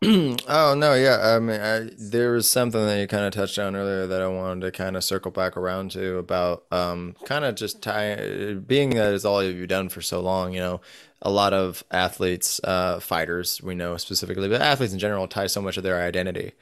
oh 0.04 0.76
no, 0.76 0.94
yeah. 0.94 1.34
I 1.34 1.40
mean, 1.40 1.60
I, 1.60 1.90
there 1.98 2.30
was 2.30 2.46
something 2.46 2.80
that 2.80 3.00
you 3.00 3.08
kind 3.08 3.24
of 3.24 3.32
touched 3.32 3.58
on 3.58 3.74
earlier 3.74 4.06
that 4.06 4.22
I 4.22 4.28
wanted 4.28 4.60
to 4.60 4.70
kind 4.70 4.96
of 4.96 5.02
circle 5.02 5.32
back 5.32 5.56
around 5.56 5.90
to 5.92 6.18
about 6.18 6.66
um, 6.70 7.16
kind 7.24 7.44
of 7.44 7.56
just 7.56 7.82
tie, 7.82 8.54
being 8.64 8.90
that 8.90 9.12
is 9.12 9.24
all 9.24 9.42
you've 9.42 9.68
done 9.68 9.88
for 9.88 10.00
so 10.00 10.20
long. 10.20 10.52
You 10.52 10.60
know, 10.60 10.80
a 11.20 11.32
lot 11.32 11.52
of 11.52 11.82
athletes, 11.90 12.60
uh, 12.62 13.00
fighters, 13.00 13.60
we 13.60 13.74
know 13.74 13.96
specifically, 13.96 14.48
but 14.48 14.62
athletes 14.62 14.92
in 14.92 15.00
general 15.00 15.26
tie 15.26 15.48
so 15.48 15.60
much 15.60 15.76
of 15.76 15.82
their 15.82 16.00
identity 16.00 16.52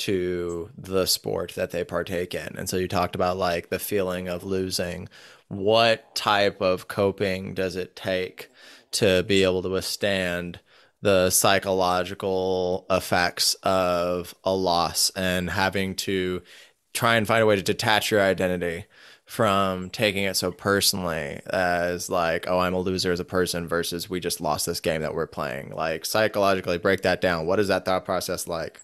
to 0.00 0.70
the 0.76 1.06
sport 1.06 1.52
that 1.54 1.70
they 1.70 1.84
partake 1.84 2.34
in. 2.34 2.56
And 2.56 2.68
so 2.68 2.76
you 2.76 2.88
talked 2.88 3.14
about 3.14 3.36
like 3.36 3.68
the 3.68 3.78
feeling 3.78 4.28
of 4.28 4.44
losing. 4.44 5.08
What 5.48 6.14
type 6.14 6.60
of 6.60 6.88
coping 6.88 7.54
does 7.54 7.76
it 7.76 7.96
take 7.96 8.50
to 8.92 9.22
be 9.22 9.42
able 9.42 9.62
to 9.62 9.68
withstand 9.68 10.60
the 11.02 11.30
psychological 11.30 12.86
effects 12.90 13.54
of 13.62 14.34
a 14.44 14.54
loss 14.54 15.10
and 15.16 15.50
having 15.50 15.94
to 15.94 16.42
try 16.92 17.16
and 17.16 17.26
find 17.26 17.42
a 17.42 17.46
way 17.46 17.56
to 17.56 17.62
detach 17.62 18.10
your 18.10 18.20
identity 18.20 18.84
from 19.24 19.88
taking 19.90 20.24
it 20.24 20.36
so 20.36 20.50
personally 20.50 21.40
as 21.46 22.10
like 22.10 22.46
oh 22.48 22.58
i'm 22.58 22.74
a 22.74 22.80
loser 22.80 23.12
as 23.12 23.20
a 23.20 23.24
person 23.24 23.68
versus 23.68 24.10
we 24.10 24.18
just 24.18 24.40
lost 24.40 24.66
this 24.66 24.80
game 24.80 25.02
that 25.02 25.14
we're 25.14 25.24
playing 25.24 25.70
like 25.70 26.04
psychologically 26.04 26.78
break 26.78 27.02
that 27.02 27.20
down 27.20 27.46
what 27.46 27.60
is 27.60 27.68
that 27.68 27.84
thought 27.84 28.04
process 28.04 28.48
like 28.48 28.80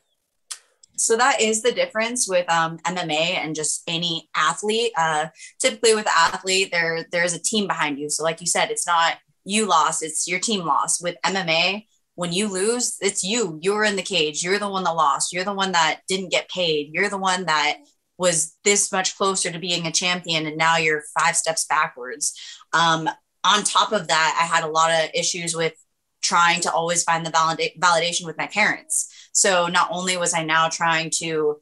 so 0.97 1.17
that 1.17 1.41
is 1.41 1.63
the 1.63 1.73
difference 1.73 2.29
with 2.29 2.51
um, 2.51 2.79
MMA 2.79 3.37
and 3.37 3.55
just 3.55 3.83
any 3.87 4.29
athlete. 4.35 4.93
Uh, 4.97 5.27
typically, 5.61 5.95
with 5.95 6.09
athlete, 6.09 6.71
there 6.73 7.07
there's 7.13 7.35
a 7.35 7.43
team 7.43 7.67
behind 7.67 7.99
you. 7.99 8.11
So, 8.11 8.23
like 8.23 8.41
you 8.41 8.47
said, 8.47 8.71
it's 8.71 8.87
not 8.87 9.19
you 9.45 9.67
lost; 9.67 10.03
it's 10.03 10.27
your 10.27 10.41
team 10.41 10.65
lost. 10.65 11.03
With 11.03 11.17
MMA, 11.25 11.87
when 12.15 12.33
you 12.33 12.49
lose, 12.49 12.97
it's 13.01 13.23
you. 13.23 13.59
You're 13.63 13.85
in 13.85 13.97
the 13.97 14.03
cage. 14.03 14.43
You're 14.43 14.59
the 14.59 14.69
one 14.69 14.85
that 14.85 14.97
lost. 14.97 15.33
You're 15.33 15.45
the 15.45 15.55
one 15.55 15.73
that 15.73 16.01
didn't 16.09 16.31
get 16.31 16.49
paid. 16.49 16.91
You're 16.93 17.11
the 17.11 17.19
one 17.19 17.47
that 17.47 17.79
was 18.19 18.57
this 18.65 18.91
much 18.91 19.17
closer 19.17 19.51
to 19.51 19.59
being 19.59 19.87
a 19.87 19.93
champion, 19.93 20.47
and 20.47 20.57
now 20.57 20.77
you're 20.77 21.05
five 21.19 21.37
steps 21.37 21.67
backwards. 21.67 22.35
Um, 22.73 23.09
on 23.45 23.63
top 23.63 23.93
of 23.93 24.09
that, 24.09 24.39
I 24.41 24.47
had 24.47 24.65
a 24.65 24.71
lot 24.71 24.91
of 24.91 25.11
issues 25.15 25.55
with 25.55 25.75
trying 26.23 26.61
to 26.63 26.73
always 26.73 27.05
find 27.05 27.25
the 27.25 27.31
valida- 27.31 27.79
validation 27.79 28.27
with 28.27 28.37
my 28.37 28.47
parents. 28.49 29.13
So 29.37 29.67
not 29.67 29.89
only 29.93 30.17
was 30.17 30.33
I 30.33 30.45
now 30.45 30.71
trying 30.71 31.11
to 31.19 31.59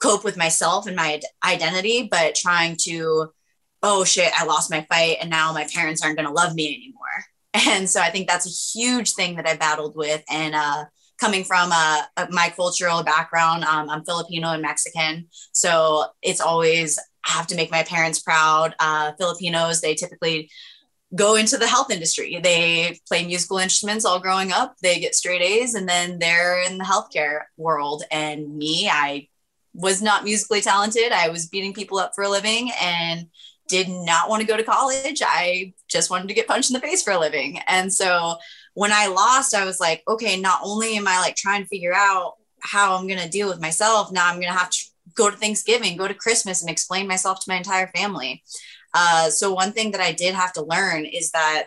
cope 0.00 0.22
with 0.22 0.36
myself 0.36 0.86
and 0.86 0.94
my 0.94 1.20
identity, 1.42 2.08
but 2.10 2.34
trying 2.34 2.76
to, 2.82 3.30
oh 3.82 4.04
shit, 4.04 4.30
I 4.38 4.44
lost 4.44 4.70
my 4.70 4.82
fight 4.82 5.16
and 5.22 5.30
now 5.30 5.50
my 5.52 5.66
parents 5.74 6.02
aren't 6.02 6.16
going 6.16 6.28
to 6.28 6.32
love 6.32 6.54
me 6.54 6.74
anymore. 6.74 7.02
And 7.72 7.88
so 7.88 8.02
I 8.02 8.10
think 8.10 8.28
that's 8.28 8.44
a 8.44 8.78
huge 8.78 9.12
thing 9.14 9.36
that 9.36 9.48
I 9.48 9.56
battled 9.56 9.96
with. 9.96 10.22
And 10.28 10.54
uh, 10.54 10.84
coming 11.18 11.42
from 11.42 11.70
my 11.70 12.52
cultural 12.54 13.02
background, 13.02 13.64
um, 13.64 13.88
I'm 13.88 14.04
Filipino 14.04 14.48
and 14.48 14.60
Mexican. 14.60 15.28
So 15.52 16.04
it's 16.20 16.42
always, 16.42 16.98
I 17.26 17.30
have 17.30 17.46
to 17.46 17.56
make 17.56 17.70
my 17.70 17.82
parents 17.82 18.18
proud. 18.18 18.74
Uh, 18.78 19.12
Filipinos, 19.18 19.80
they 19.80 19.94
typically 19.94 20.50
go 21.16 21.34
into 21.34 21.56
the 21.56 21.66
health 21.66 21.90
industry. 21.90 22.38
They 22.40 23.00
play 23.08 23.26
musical 23.26 23.58
instruments 23.58 24.04
all 24.04 24.20
growing 24.20 24.52
up, 24.52 24.76
they 24.82 25.00
get 25.00 25.14
straight 25.14 25.42
A's, 25.42 25.74
and 25.74 25.88
then 25.88 26.18
they're 26.18 26.62
in 26.62 26.78
the 26.78 26.84
healthcare 26.84 27.42
world. 27.56 28.04
And 28.10 28.56
me, 28.56 28.88
I 28.92 29.28
was 29.74 30.00
not 30.00 30.24
musically 30.24 30.60
talented. 30.60 31.12
I 31.12 31.28
was 31.28 31.48
beating 31.48 31.74
people 31.74 31.98
up 31.98 32.12
for 32.14 32.24
a 32.24 32.28
living 32.28 32.70
and 32.80 33.26
did 33.68 33.88
not 33.88 34.28
want 34.28 34.40
to 34.40 34.46
go 34.46 34.56
to 34.56 34.62
college. 34.62 35.22
I 35.24 35.74
just 35.88 36.10
wanted 36.10 36.28
to 36.28 36.34
get 36.34 36.46
punched 36.46 36.70
in 36.70 36.74
the 36.74 36.80
face 36.80 37.02
for 37.02 37.12
a 37.12 37.18
living. 37.18 37.58
And 37.66 37.92
so 37.92 38.36
when 38.74 38.92
I 38.92 39.06
lost, 39.06 39.54
I 39.54 39.64
was 39.64 39.80
like, 39.80 40.02
okay, 40.06 40.40
not 40.40 40.60
only 40.62 40.96
am 40.96 41.08
I 41.08 41.18
like 41.18 41.34
trying 41.34 41.62
to 41.62 41.68
figure 41.68 41.94
out 41.94 42.34
how 42.60 42.96
I'm 42.96 43.06
going 43.06 43.20
to 43.20 43.28
deal 43.28 43.48
with 43.48 43.60
myself, 43.60 44.12
now 44.12 44.28
I'm 44.28 44.36
going 44.36 44.52
to 44.52 44.58
have 44.58 44.70
to 44.70 44.78
go 45.14 45.30
to 45.30 45.36
Thanksgiving, 45.36 45.96
go 45.96 46.08
to 46.08 46.14
Christmas, 46.14 46.60
and 46.62 46.70
explain 46.70 47.08
myself 47.08 47.40
to 47.40 47.50
my 47.50 47.56
entire 47.56 47.88
family. 47.88 48.42
Uh, 48.98 49.28
so 49.28 49.52
one 49.52 49.72
thing 49.72 49.90
that 49.90 50.00
I 50.00 50.12
did 50.12 50.34
have 50.34 50.54
to 50.54 50.62
learn 50.62 51.04
is 51.04 51.30
that 51.32 51.66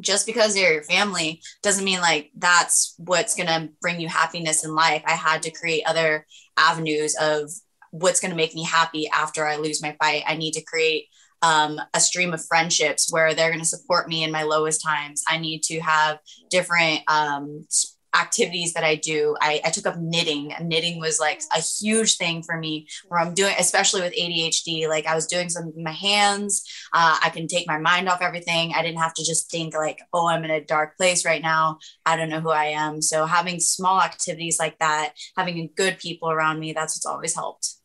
just 0.00 0.26
because 0.26 0.52
they're 0.52 0.74
your 0.74 0.82
family 0.82 1.40
doesn't 1.62 1.84
mean 1.84 2.00
like 2.00 2.30
that's 2.36 2.94
what's 2.98 3.34
going 3.34 3.46
to 3.46 3.70
bring 3.80 4.00
you 4.00 4.08
happiness 4.08 4.62
in 4.62 4.74
life. 4.74 5.02
I 5.06 5.12
had 5.12 5.42
to 5.44 5.50
create 5.50 5.84
other 5.86 6.26
avenues 6.58 7.16
of 7.18 7.50
what's 7.90 8.20
going 8.20 8.32
to 8.32 8.36
make 8.36 8.54
me 8.54 8.64
happy 8.64 9.08
after 9.08 9.46
I 9.46 9.56
lose 9.56 9.80
my 9.80 9.96
fight. 9.98 10.24
I 10.26 10.36
need 10.36 10.52
to 10.52 10.62
create 10.62 11.06
um, 11.40 11.80
a 11.94 12.00
stream 12.00 12.34
of 12.34 12.44
friendships 12.44 13.10
where 13.10 13.34
they're 13.34 13.50
going 13.50 13.60
to 13.60 13.64
support 13.64 14.06
me 14.06 14.22
in 14.22 14.30
my 14.30 14.42
lowest 14.42 14.82
times. 14.82 15.24
I 15.26 15.38
need 15.38 15.62
to 15.64 15.80
have 15.80 16.18
different 16.50 17.00
um, 17.08 17.66
activities 18.14 18.74
that 18.74 18.84
I 18.84 18.96
do. 18.96 19.36
I, 19.40 19.60
I 19.64 19.70
took 19.70 19.86
up 19.86 19.98
knitting. 19.98 20.54
Knitting 20.60 21.00
was 21.00 21.18
like 21.18 21.42
a 21.54 21.60
huge 21.60 22.16
thing 22.16 22.42
for 22.42 22.56
me 22.56 22.86
where 23.08 23.20
I'm 23.20 23.34
doing, 23.34 23.54
especially 23.58 24.02
with 24.02 24.14
ADHD. 24.14 24.88
Like 24.88 25.06
I 25.06 25.14
was 25.14 25.26
doing 25.26 25.48
some 25.48 25.66
with 25.66 25.76
my 25.76 25.92
hands. 25.92 26.64
Uh, 26.92 27.18
I 27.22 27.30
can 27.30 27.46
take 27.46 27.66
my 27.66 27.78
mind 27.78 28.08
off 28.08 28.22
everything. 28.22 28.72
I 28.74 28.82
didn't 28.82 29.00
have 29.00 29.14
to 29.14 29.24
just 29.24 29.50
think 29.50 29.74
like, 29.74 30.00
oh, 30.12 30.28
I'm 30.28 30.44
in 30.44 30.50
a 30.50 30.64
dark 30.64 30.96
place 30.96 31.24
right 31.24 31.42
now. 31.42 31.78
I 32.04 32.16
don't 32.16 32.28
know 32.28 32.40
who 32.40 32.50
I 32.50 32.66
am. 32.66 33.02
So 33.02 33.26
having 33.26 33.60
small 33.60 34.00
activities 34.00 34.58
like 34.58 34.78
that, 34.78 35.14
having 35.36 35.70
good 35.76 35.98
people 35.98 36.30
around 36.30 36.60
me, 36.60 36.72
that's 36.72 36.96
what's 36.96 37.06
always 37.06 37.34
helped 37.34 37.76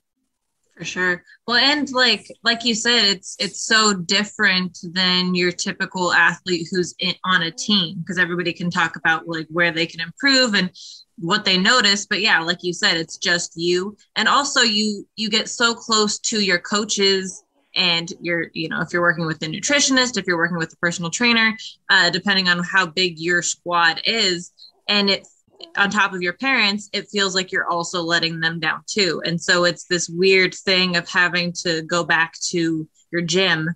for 0.78 0.86
sure. 0.86 1.24
Well 1.48 1.58
and 1.58 1.92
like 1.92 2.28
like 2.44 2.64
you 2.64 2.76
said 2.76 3.06
it's 3.06 3.36
it's 3.40 3.62
so 3.62 3.94
different 3.94 4.78
than 4.84 5.34
your 5.34 5.52
typical 5.52 6.14
athlete 6.14 6.68
who's 6.72 6.94
in, 7.00 7.16
on 7.26 7.44
a 7.44 7.52
team 7.52 7.98
because 8.00 8.20
everybody 8.20 8.54
can 8.54 8.70
talk 8.70 8.96
about 8.96 9.28
like 9.28 9.48
where 9.50 9.72
they 9.72 9.88
can 9.88 10.02
improve 10.02 10.54
and 10.54 10.70
what 11.18 11.46
they 11.46 11.58
notice. 11.58 12.06
But 12.06 12.22
yeah 12.22 12.40
like 12.42 12.60
you 12.62 12.74
said 12.74 12.98
it's 12.98 13.18
just 13.18 13.54
you. 13.56 13.98
And 14.16 14.28
also 14.28 14.62
you 14.62 15.08
you 15.16 15.30
get 15.30 15.50
so 15.50 15.74
close 15.74 16.20
to 16.20 16.42
your 16.42 16.60
coaches 16.60 17.44
and 17.76 18.12
you're 18.22 18.52
you 18.54 18.70
know 18.70 18.82
if 18.82 18.94
you're 18.94 19.02
working 19.02 19.26
with 19.26 19.42
a 19.42 19.48
nutritionist 19.48 20.18
if 20.18 20.26
you're 20.28 20.38
working 20.38 20.58
with 20.58 20.74
a 20.74 20.78
personal 20.78 21.12
trainer 21.12 21.56
uh, 21.90 22.10
depending 22.10 22.50
on 22.50 22.64
how 22.64 22.86
big 22.86 23.20
your 23.20 23.42
squad 23.42 24.02
is. 24.06 24.52
And 24.90 25.10
it 25.10 25.28
on 25.76 25.90
top 25.90 26.14
of 26.14 26.22
your 26.22 26.34
parents, 26.34 26.90
it 26.94 27.10
feels 27.10 27.36
like 27.36 27.52
you're 27.52 27.70
also 27.70 28.02
letting 28.02 28.40
them 28.40 28.60
down 28.60 28.82
too. 28.88 29.22
And 29.26 29.42
so 29.42 29.64
it's 29.64 29.86
this 29.86 30.10
weird 30.10 30.54
thing 30.54 30.96
of 30.96 31.08
having 31.10 31.54
to 31.64 31.82
go 31.84 32.04
back 32.04 32.34
to 32.50 32.88
your 33.12 33.22
gym. 33.22 33.70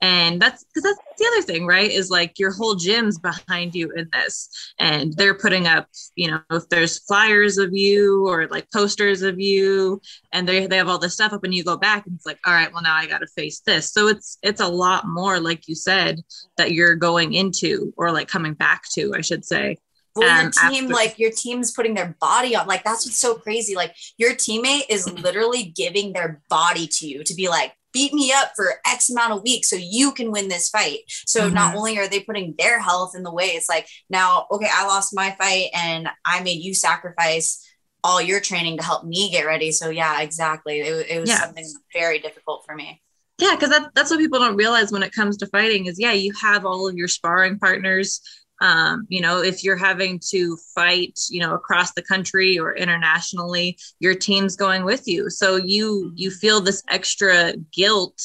And 0.00 0.40
that's 0.40 0.62
because 0.64 0.84
that's 0.84 1.18
the 1.18 1.26
other 1.26 1.42
thing, 1.42 1.66
right? 1.66 1.90
Is 1.90 2.08
like 2.08 2.38
your 2.38 2.52
whole 2.52 2.76
gym's 2.76 3.18
behind 3.18 3.74
you 3.74 3.90
in 3.90 4.08
this. 4.12 4.48
And 4.78 5.12
they're 5.14 5.34
putting 5.34 5.66
up, 5.66 5.88
you 6.14 6.30
know, 6.30 6.40
if 6.52 6.68
there's 6.68 7.00
flyers 7.00 7.58
of 7.58 7.70
you 7.72 8.28
or 8.28 8.46
like 8.46 8.70
posters 8.70 9.22
of 9.22 9.40
you 9.40 10.00
and 10.32 10.48
they, 10.48 10.68
they 10.68 10.76
have 10.76 10.88
all 10.88 11.00
this 11.00 11.14
stuff 11.14 11.32
up 11.32 11.42
and 11.42 11.52
you 11.52 11.64
go 11.64 11.76
back 11.76 12.06
and 12.06 12.14
it's 12.14 12.26
like, 12.26 12.38
all 12.46 12.52
right, 12.52 12.72
well 12.72 12.82
now 12.82 12.94
I 12.94 13.06
gotta 13.06 13.26
face 13.26 13.60
this. 13.66 13.92
So 13.92 14.06
it's 14.06 14.38
it's 14.40 14.60
a 14.60 14.68
lot 14.68 15.08
more, 15.08 15.40
like 15.40 15.66
you 15.66 15.74
said, 15.74 16.20
that 16.58 16.70
you're 16.70 16.94
going 16.94 17.34
into 17.34 17.92
or 17.96 18.12
like 18.12 18.28
coming 18.28 18.54
back 18.54 18.84
to, 18.94 19.14
I 19.16 19.20
should 19.20 19.44
say 19.44 19.78
well, 20.18 20.42
your 20.42 20.50
team, 20.50 20.84
after- 20.84 20.94
like 20.94 21.18
your 21.18 21.30
team's 21.30 21.72
putting 21.72 21.94
their 21.94 22.16
body 22.20 22.56
on, 22.56 22.66
like 22.66 22.84
that's 22.84 23.06
what's 23.06 23.18
so 23.18 23.34
crazy. 23.34 23.74
Like 23.74 23.94
your 24.16 24.32
teammate 24.34 24.84
is 24.88 25.10
literally 25.10 25.64
giving 25.64 26.12
their 26.12 26.42
body 26.48 26.86
to 26.86 27.06
you 27.06 27.24
to 27.24 27.34
be 27.34 27.48
like, 27.48 27.72
beat 27.92 28.12
me 28.12 28.32
up 28.32 28.52
for 28.54 28.74
X 28.86 29.10
amount 29.10 29.32
of 29.32 29.42
weeks 29.42 29.70
so 29.70 29.76
you 29.76 30.12
can 30.12 30.30
win 30.30 30.48
this 30.48 30.68
fight. 30.68 31.00
So 31.08 31.42
mm-hmm. 31.42 31.54
not 31.54 31.74
only 31.74 31.98
are 31.98 32.08
they 32.08 32.20
putting 32.20 32.54
their 32.58 32.80
health 32.80 33.14
in 33.16 33.22
the 33.22 33.32
way, 33.32 33.46
it's 33.46 33.68
like 33.68 33.88
now, 34.10 34.46
okay, 34.50 34.68
I 34.70 34.86
lost 34.86 35.14
my 35.14 35.34
fight 35.38 35.68
and 35.74 36.08
I 36.24 36.42
made 36.42 36.62
you 36.62 36.74
sacrifice 36.74 37.64
all 38.04 38.20
your 38.20 38.40
training 38.40 38.76
to 38.76 38.84
help 38.84 39.04
me 39.04 39.30
get 39.30 39.46
ready. 39.46 39.72
So 39.72 39.90
yeah, 39.90 40.20
exactly. 40.20 40.80
It, 40.80 41.06
it 41.10 41.20
was 41.20 41.30
yeah. 41.30 41.40
something 41.40 41.66
very 41.92 42.18
difficult 42.18 42.64
for 42.66 42.74
me. 42.74 43.02
Yeah, 43.38 43.54
because 43.54 43.70
that, 43.70 43.90
that's 43.94 44.10
what 44.10 44.18
people 44.18 44.40
don't 44.40 44.56
realize 44.56 44.90
when 44.90 45.02
it 45.02 45.12
comes 45.12 45.36
to 45.38 45.46
fighting 45.46 45.86
is 45.86 45.98
yeah, 45.98 46.12
you 46.12 46.32
have 46.40 46.66
all 46.66 46.88
of 46.88 46.96
your 46.96 47.08
sparring 47.08 47.58
partners 47.58 48.20
um, 48.60 49.06
you 49.08 49.20
know 49.20 49.42
if 49.42 49.62
you're 49.62 49.76
having 49.76 50.20
to 50.30 50.56
fight 50.74 51.18
you 51.30 51.40
know 51.40 51.54
across 51.54 51.92
the 51.92 52.02
country 52.02 52.58
or 52.58 52.74
internationally 52.74 53.78
your 54.00 54.14
team's 54.14 54.56
going 54.56 54.84
with 54.84 55.06
you. 55.06 55.30
So 55.30 55.56
you 55.56 56.12
you 56.14 56.30
feel 56.30 56.60
this 56.60 56.82
extra 56.88 57.54
guilt 57.72 58.20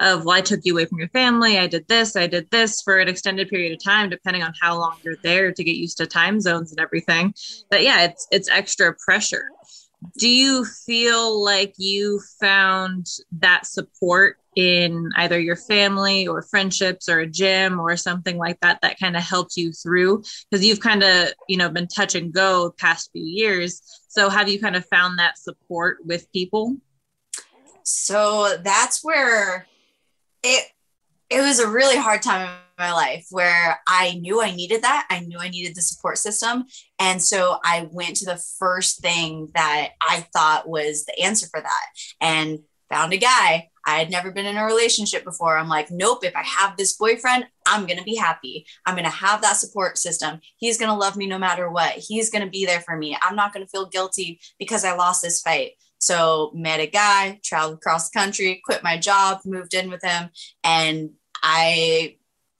of 0.00 0.24
well 0.24 0.36
i 0.36 0.40
took 0.40 0.60
you 0.64 0.74
away 0.74 0.86
from 0.86 0.98
your 0.98 1.08
family. 1.08 1.58
I 1.58 1.66
did 1.66 1.86
this 1.88 2.16
i 2.16 2.26
did 2.26 2.50
this 2.50 2.80
for 2.82 2.98
an 2.98 3.08
extended 3.08 3.48
period 3.48 3.72
of 3.72 3.82
time 3.82 4.10
depending 4.10 4.42
on 4.42 4.52
how 4.60 4.78
long 4.78 4.96
you're 5.04 5.16
there 5.22 5.52
to 5.52 5.64
get 5.64 5.76
used 5.76 5.98
to 5.98 6.06
time 6.06 6.40
zones 6.40 6.70
and 6.72 6.80
everything. 6.80 7.34
But 7.70 7.82
yeah 7.82 8.04
it's 8.04 8.26
it's 8.30 8.48
extra 8.48 8.94
pressure. 9.04 9.44
Do 10.18 10.28
you 10.28 10.64
feel 10.64 11.42
like 11.42 11.74
you 11.76 12.20
found 12.40 13.06
that 13.38 13.66
support 13.66 14.38
in 14.56 15.10
either 15.16 15.40
your 15.40 15.56
family 15.56 16.26
or 16.26 16.42
friendships 16.42 17.08
or 17.08 17.20
a 17.20 17.26
gym 17.26 17.80
or 17.80 17.96
something 17.96 18.36
like 18.36 18.60
that 18.60 18.78
that 18.82 18.98
kind 18.98 19.16
of 19.16 19.22
helped 19.22 19.56
you 19.56 19.72
through 19.72 20.22
because 20.50 20.64
you've 20.64 20.80
kind 20.80 21.02
of 21.02 21.28
you 21.48 21.56
know 21.56 21.68
been 21.68 21.88
touch 21.88 22.14
and 22.14 22.32
go 22.32 22.74
past 22.78 23.10
few 23.12 23.24
years 23.24 23.80
so 24.08 24.28
have 24.28 24.48
you 24.48 24.60
kind 24.60 24.76
of 24.76 24.84
found 24.86 25.18
that 25.18 25.38
support 25.38 25.98
with 26.04 26.30
people 26.32 26.76
so 27.84 28.56
that's 28.62 29.02
where 29.02 29.66
it 30.42 30.64
it 31.30 31.40
was 31.40 31.60
a 31.60 31.68
really 31.68 31.96
hard 31.96 32.20
time 32.20 32.42
in 32.42 32.56
my 32.78 32.92
life 32.92 33.26
where 33.30 33.80
I 33.88 34.14
knew 34.20 34.42
I 34.42 34.54
needed 34.54 34.82
that. 34.82 35.06
I 35.08 35.20
knew 35.20 35.38
I 35.38 35.48
needed 35.48 35.74
the 35.74 35.80
support 35.80 36.18
system. 36.18 36.64
And 36.98 37.22
so 37.22 37.58
I 37.64 37.88
went 37.90 38.16
to 38.16 38.26
the 38.26 38.42
first 38.58 39.00
thing 39.00 39.48
that 39.54 39.92
I 40.02 40.26
thought 40.34 40.68
was 40.68 41.06
the 41.06 41.18
answer 41.22 41.46
for 41.50 41.60
that 41.60 41.86
and 42.20 42.58
found 42.92 43.12
a 43.12 43.18
guy. 43.18 43.70
I 43.84 43.98
had 43.98 44.10
never 44.10 44.30
been 44.30 44.46
in 44.46 44.56
a 44.56 44.64
relationship 44.64 45.24
before. 45.24 45.56
I'm 45.56 45.68
like, 45.68 45.90
nope, 45.90 46.24
if 46.24 46.36
I 46.36 46.42
have 46.42 46.76
this 46.76 46.92
boyfriend, 46.92 47.46
I'm 47.66 47.86
going 47.86 47.98
to 47.98 48.04
be 48.04 48.14
happy. 48.14 48.66
I'm 48.86 48.94
going 48.94 49.04
to 49.04 49.10
have 49.10 49.42
that 49.42 49.56
support 49.56 49.98
system. 49.98 50.40
He's 50.58 50.78
going 50.78 50.90
to 50.90 50.96
love 50.96 51.16
me 51.16 51.26
no 51.26 51.38
matter 51.38 51.68
what. 51.68 51.94
He's 51.94 52.30
going 52.30 52.44
to 52.44 52.50
be 52.50 52.64
there 52.64 52.80
for 52.80 52.96
me. 52.96 53.16
I'm 53.20 53.34
not 53.34 53.52
going 53.52 53.64
to 53.64 53.70
feel 53.70 53.86
guilty 53.86 54.40
because 54.58 54.84
I 54.84 54.94
lost 54.94 55.22
this 55.22 55.40
fight. 55.40 55.72
So 55.98 56.50
met 56.54 56.80
a 56.80 56.86
guy, 56.86 57.40
traveled 57.44 57.74
across 57.74 58.10
the 58.10 58.18
country, 58.18 58.60
quit 58.64 58.82
my 58.82 58.98
job, 58.98 59.40
moved 59.44 59.72
in 59.72 59.88
with 59.88 60.02
him, 60.02 60.30
and 60.64 61.10
I 61.42 62.16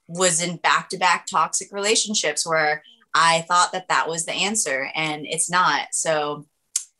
was 0.07 0.41
in 0.41 0.57
back-to-back 0.57 1.27
toxic 1.27 1.69
relationships 1.71 2.47
where 2.47 2.83
I 3.13 3.41
thought 3.47 3.73
that 3.73 3.89
that 3.89 4.07
was 4.07 4.25
the 4.25 4.33
answer, 4.33 4.89
and 4.95 5.25
it's 5.25 5.49
not. 5.49 5.87
So 5.91 6.47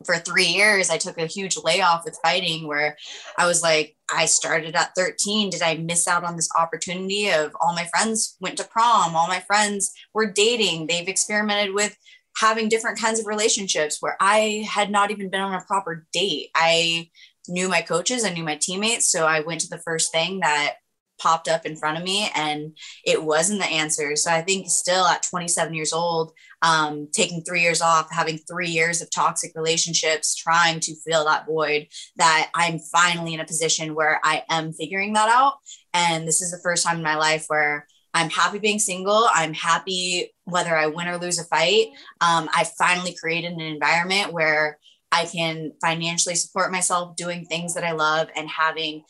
for 0.05 0.17
three 0.17 0.45
years, 0.45 0.89
I 0.89 0.98
took 0.98 1.17
a 1.17 1.25
huge 1.25 1.57
layoff 1.57 2.05
with 2.05 2.19
fighting 2.24 2.67
where 2.67 2.98
I 3.38 3.45
was 3.45 3.62
like, 3.62 3.95
I 4.13 4.25
started 4.25 4.75
at 4.75 4.95
13. 4.95 5.50
Did 5.50 5.62
I 5.62 5.75
miss 5.75 6.07
out 6.07 6.24
on 6.24 6.36
this 6.36 6.50
opportunity 6.57 7.31
of 7.31 7.55
all 7.62 7.74
my 7.74 7.86
friends 7.86 8.38
went 8.39 8.57
to 8.57 8.63
prom? 8.63 9.15
All 9.15 9.27
my 9.27 9.39
friends 9.39 9.93
were 10.13 10.31
dating. 10.31 10.88
They've 10.88 11.07
experimented 11.07 11.74
with 11.74 11.98
having 12.38 12.69
different 12.69 13.00
kinds 13.00 13.19
of 13.19 13.27
relationships 13.27 13.98
where 14.00 14.17
I 14.19 14.65
had 14.69 14.89
not 14.89 15.12
even 15.12 15.29
been 15.29 15.41
on 15.41 15.53
a 15.53 15.65
proper 15.65 16.07
date. 16.13 16.50
I 16.55 17.10
knew 17.48 17.69
my 17.69 17.81
coaches, 17.81 18.24
I 18.24 18.33
knew 18.33 18.43
my 18.43 18.55
teammates. 18.55 19.07
So 19.07 19.25
I 19.25 19.41
went 19.41 19.62
to 19.62 19.69
the 19.69 19.77
first 19.79 20.12
thing 20.12 20.39
that 20.39 20.75
popped 21.24 21.48
up 21.48 21.65
in 21.65 21.77
front 21.77 21.98
of 21.98 22.03
me 22.03 22.30
and 22.36 22.77
it 23.06 23.24
wasn't 23.24 23.62
the 23.62 23.68
answer. 23.68 24.15
So 24.18 24.30
I 24.30 24.42
think 24.42 24.68
still 24.68 25.06
at 25.06 25.24
27 25.24 25.74
years 25.74 25.94
old, 25.94 26.34
um, 26.62 27.08
taking 27.13 27.42
three 27.42 27.62
years 27.62 27.82
off, 27.82 28.12
having 28.12 28.38
three 28.38 28.68
years 28.68 29.01
of 29.01 29.10
toxic 29.10 29.53
relationships, 29.56 30.36
trying 30.36 30.82
to 30.82 30.96
fill 31.08 31.25
that 31.25 31.46
void, 31.46 31.88
that 32.18 32.51
I'm 32.53 32.80
finally 32.80 33.34
in 33.34 33.39
a 33.39 33.46
position 33.46 33.96
where 33.96 34.20
I 34.24 34.44
am 34.50 34.74
figuring 34.74 35.13
that 35.13 35.30
out. 35.30 35.56
And 35.94 36.27
this 36.27 36.42
is 36.42 36.51
the 36.51 36.62
first 36.62 36.86
time 36.86 36.98
in 36.98 37.03
my 37.03 37.15
life 37.15 37.46
where 37.48 37.88
I'm 38.13 38.30
happy 38.30 38.60
being 38.60 38.80
single. 38.80 39.27
I'm 39.34 39.53
happy 39.53 40.34
whether 40.44 40.75
I 40.75 40.88
win 40.88 41.08
or 41.08 41.18
lose 41.18 41.39
a 41.39 41.46
fight. 41.46 41.88
Um, 42.22 42.50
I 42.53 42.65
finally 42.77 43.15
created 43.20 43.53
an 43.53 43.62
environment 43.62 44.34
where 44.34 44.77
I 45.12 45.25
can 45.25 45.74
financially 45.80 46.36
support 46.36 46.72
myself 46.72 47.15
doing 47.15 47.46
things 47.46 47.75
that 47.75 47.84
I 47.84 47.92
love 47.92 48.27
and 48.36 48.50
having 48.50 49.03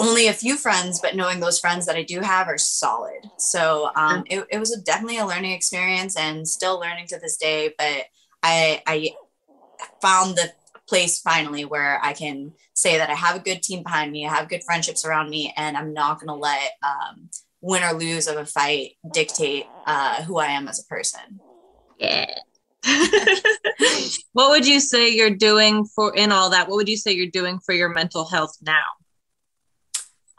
only 0.00 0.28
a 0.28 0.32
few 0.32 0.56
friends, 0.56 0.98
but 1.00 1.14
knowing 1.14 1.40
those 1.40 1.60
friends 1.60 1.86
that 1.86 1.96
I 1.96 2.02
do 2.02 2.20
have 2.20 2.48
are 2.48 2.58
solid. 2.58 3.30
So 3.38 3.90
um, 3.94 4.24
it, 4.26 4.46
it 4.50 4.58
was 4.58 4.72
a, 4.72 4.80
definitely 4.80 5.18
a 5.18 5.26
learning 5.26 5.52
experience 5.52 6.16
and 6.16 6.48
still 6.48 6.80
learning 6.80 7.06
to 7.08 7.18
this 7.18 7.36
day. 7.36 7.74
But 7.76 8.06
I, 8.42 8.82
I 8.86 9.10
found 10.00 10.36
the 10.36 10.52
place 10.88 11.20
finally 11.20 11.64
where 11.64 12.00
I 12.02 12.14
can 12.14 12.52
say 12.72 12.96
that 12.96 13.10
I 13.10 13.14
have 13.14 13.36
a 13.36 13.40
good 13.40 13.62
team 13.62 13.82
behind 13.82 14.10
me, 14.10 14.26
I 14.26 14.34
have 14.34 14.48
good 14.48 14.64
friendships 14.64 15.04
around 15.04 15.28
me, 15.28 15.52
and 15.56 15.76
I'm 15.76 15.92
not 15.92 16.18
going 16.18 16.28
to 16.28 16.34
let 16.34 16.72
um, 16.82 17.28
win 17.60 17.82
or 17.82 17.92
lose 17.92 18.26
of 18.26 18.36
a 18.38 18.46
fight 18.46 18.92
dictate 19.12 19.66
uh, 19.86 20.22
who 20.24 20.38
I 20.38 20.46
am 20.46 20.66
as 20.66 20.80
a 20.80 20.84
person. 20.86 21.40
Yeah. 21.98 22.34
what 24.32 24.50
would 24.50 24.66
you 24.66 24.80
say 24.80 25.10
you're 25.10 25.28
doing 25.28 25.84
for 25.84 26.16
in 26.16 26.32
all 26.32 26.48
that? 26.50 26.68
What 26.68 26.76
would 26.76 26.88
you 26.88 26.96
say 26.96 27.12
you're 27.12 27.26
doing 27.26 27.58
for 27.58 27.74
your 27.74 27.90
mental 27.90 28.24
health 28.24 28.56
now? 28.62 28.86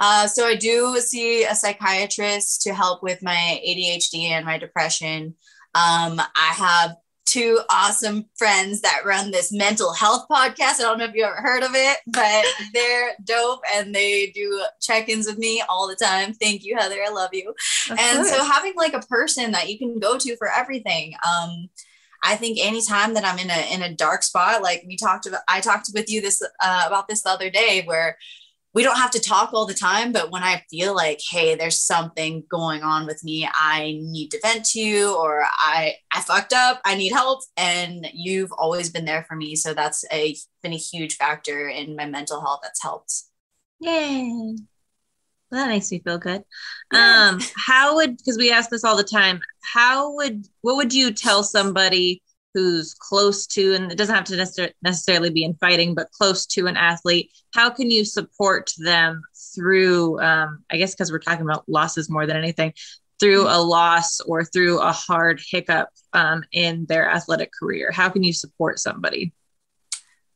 Uh, 0.02 0.26
so 0.26 0.48
I 0.48 0.56
do 0.56 1.00
see 1.00 1.44
a 1.44 1.54
psychiatrist 1.54 2.64
to 2.64 2.74
help 2.74 3.04
with 3.04 3.22
my 3.22 3.62
ADHD 3.66 4.32
and 4.32 4.46
my 4.46 4.58
depression. 4.58 5.36
Um, 5.76 6.20
I 6.20 6.54
have 6.58 6.96
two 7.26 7.60
awesome 7.70 8.26
friends 8.36 8.82
that 8.82 9.04
run 9.06 9.30
this 9.30 9.54
mental 9.54 9.94
health 9.94 10.26
podcast. 10.30 10.80
I 10.80 10.82
don't 10.82 10.98
know 10.98 11.06
if 11.06 11.14
you 11.14 11.24
ever 11.24 11.36
heard 11.36 11.64
of 11.64 11.72
it, 11.76 11.98
but 12.08 12.46
they're 12.74 13.12
dope 13.24 13.62
and 13.76 13.94
they 13.94 14.32
do 14.32 14.66
check-ins 14.82 15.28
with 15.28 15.38
me 15.38 15.64
all 15.70 15.88
the 15.88 15.96
time. 15.96 16.34
Thank 16.34 16.64
you, 16.64 16.76
Heather. 16.76 16.98
I 17.06 17.12
love 17.12 17.30
you. 17.32 17.54
Of 17.90 18.00
and 18.00 18.18
course. 18.18 18.32
so 18.32 18.44
having 18.44 18.74
like 18.76 18.94
a 18.94 19.02
person 19.02 19.52
that 19.52 19.70
you 19.70 19.78
can 19.78 20.00
go 20.00 20.18
to 20.18 20.36
for 20.38 20.50
everything. 20.50 21.14
Um, 21.26 21.70
I 22.24 22.36
think 22.36 22.60
anytime 22.60 23.14
that 23.16 23.26
I'm 23.26 23.40
in 23.40 23.50
a 23.50 23.74
in 23.74 23.82
a 23.82 23.96
dark 23.96 24.24
spot, 24.24 24.62
like 24.62 24.84
we 24.88 24.96
talked 24.96 25.26
about, 25.26 25.42
I 25.48 25.60
talked 25.60 25.90
with 25.94 26.10
you 26.10 26.22
this 26.22 26.42
uh, 26.42 26.84
about 26.86 27.08
this 27.08 27.24
the 27.24 27.30
other 27.30 27.50
day, 27.50 27.82
where 27.86 28.18
we 28.74 28.84
don't 28.84 28.98
have 28.98 29.12
to 29.12 29.20
talk 29.20 29.54
all 29.54 29.66
the 29.66 29.74
time, 29.74 30.12
but 30.14 30.32
when 30.32 30.44
I 30.44 30.64
feel 30.70 30.96
like, 30.96 31.20
hey, 31.30 31.56
there's 31.56 31.82
something 31.82 32.44
going 32.50 32.84
on 32.84 33.06
with 33.06 33.24
me, 33.24 33.48
I 33.52 34.00
need 34.02 34.30
to 34.30 34.40
vent 34.42 34.66
to 34.68 34.80
you, 34.80 35.16
or 35.16 35.44
I 35.44 35.96
I 36.14 36.22
fucked 36.22 36.54
up, 36.54 36.80
I 36.86 36.96
need 36.96 37.12
help, 37.12 37.42
and 37.58 38.08
you've 38.14 38.52
always 38.54 38.90
been 38.90 39.06
there 39.06 39.26
for 39.28 39.36
me. 39.36 39.56
So 39.56 39.74
that's 39.74 40.06
a 40.12 40.36
been 40.64 40.74
a 40.74 40.78
huge 40.78 41.16
factor 41.18 41.68
in 41.68 41.96
my 41.96 42.06
mental 42.06 42.40
health. 42.40 42.62
That's 42.64 42.82
helped. 42.82 43.14
Yay! 43.80 44.56
Well, 45.52 45.66
that 45.66 45.68
makes 45.68 45.92
me 45.92 46.00
feel 46.00 46.18
good. 46.18 46.44
Um, 46.94 47.42
how 47.58 47.96
would 47.96 48.18
because 48.18 48.38
we 48.38 48.52
ask 48.52 48.70
this 48.70 48.86
all 48.86 48.96
the 48.96 49.04
time? 49.04 49.42
How 49.74 50.16
would 50.16 50.48
what 50.62 50.78
would 50.78 50.94
you 50.94 51.12
tell 51.12 51.44
somebody? 51.44 52.22
Who's 52.54 52.94
close 52.94 53.46
to, 53.48 53.74
and 53.74 53.92
it 53.92 53.98
doesn't 53.98 54.16
have 54.16 54.26
to 54.26 54.74
necessarily 54.82 55.30
be 55.30 55.44
in 55.44 55.54
fighting, 55.56 55.96
but 55.96 56.12
close 56.12 56.46
to 56.48 56.68
an 56.68 56.78
athlete, 56.78 57.32
how 57.54 57.70
can 57.70 57.90
you 57.90 58.06
support 58.06 58.72
them 58.78 59.22
through, 59.56 60.20
um, 60.22 60.64
I 60.72 60.78
guess, 60.78 60.94
because 60.94 61.12
we're 61.12 61.20
talking 61.20 61.46
about 61.46 61.68
losses 61.68 62.10
more 62.10 62.26
than 62.26 62.38
anything, 62.38 62.74
through 63.20 63.48
a 63.48 63.62
loss 63.62 64.20
or 64.22 64.44
through 64.44 64.80
a 64.80 64.92
hard 64.92 65.42
hiccup 65.50 65.90
um, 66.14 66.44
in 66.52 66.86
their 66.86 67.10
athletic 67.10 67.52
career? 67.58 67.92
How 67.92 68.10
can 68.10 68.24
you 68.24 68.34
support 68.34 68.80
somebody? 68.80 69.34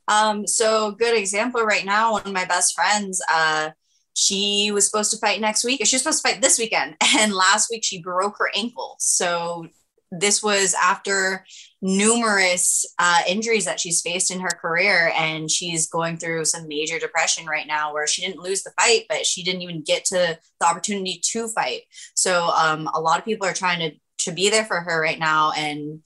Um, 0.08 0.46
so, 0.46 0.92
good 0.92 1.18
example 1.18 1.64
right 1.64 1.86
now, 1.86 2.12
one 2.14 2.28
of 2.28 2.34
my 2.34 2.46
best 2.46 2.76
friends, 2.76 3.22
uh, 3.32 3.72
she 4.16 4.72
was 4.72 4.86
supposed 4.86 5.12
to 5.12 5.18
fight 5.18 5.42
next 5.42 5.64
week. 5.64 5.86
She 5.86 5.96
was 5.96 6.04
supposed 6.04 6.24
to 6.24 6.30
fight 6.30 6.42
this 6.42 6.58
weekend. 6.58 6.96
And 7.18 7.34
last 7.34 7.70
week 7.70 7.84
she 7.84 8.02
broke 8.02 8.38
her 8.40 8.50
ankle. 8.56 8.96
So 9.00 9.68
this 10.12 10.42
was 10.42 10.74
after 10.82 11.46
numerous 11.86 12.84
uh, 12.98 13.22
injuries 13.28 13.66
that 13.66 13.80
she's 13.80 14.02
faced 14.02 14.32
in 14.32 14.40
her 14.40 14.50
career 14.50 15.12
and 15.16 15.52
she's 15.52 15.88
going 15.88 16.18
through 16.18 16.44
some 16.44 16.68
major 16.68 16.98
depression 16.98 17.46
right 17.46 17.68
now 17.68 17.94
where 17.94 18.08
she 18.08 18.24
didn't 18.26 18.42
lose 18.42 18.64
the 18.64 18.72
fight 18.72 19.04
but 19.08 19.24
she 19.24 19.44
didn't 19.44 19.62
even 19.62 19.84
get 19.84 20.04
to 20.04 20.36
the 20.60 20.66
opportunity 20.66 21.22
to 21.22 21.48
fight. 21.50 21.82
So 22.16 22.48
um, 22.48 22.90
a 22.96 23.00
lot 23.00 23.20
of 23.20 23.26
people 23.26 23.48
are 23.48 23.54
trying 23.54 23.80
to 23.80 23.96
to 24.18 24.32
be 24.32 24.50
there 24.50 24.66
for 24.66 24.80
her 24.80 25.00
right 25.00 25.20
now 25.20 25.52
and 25.56 26.00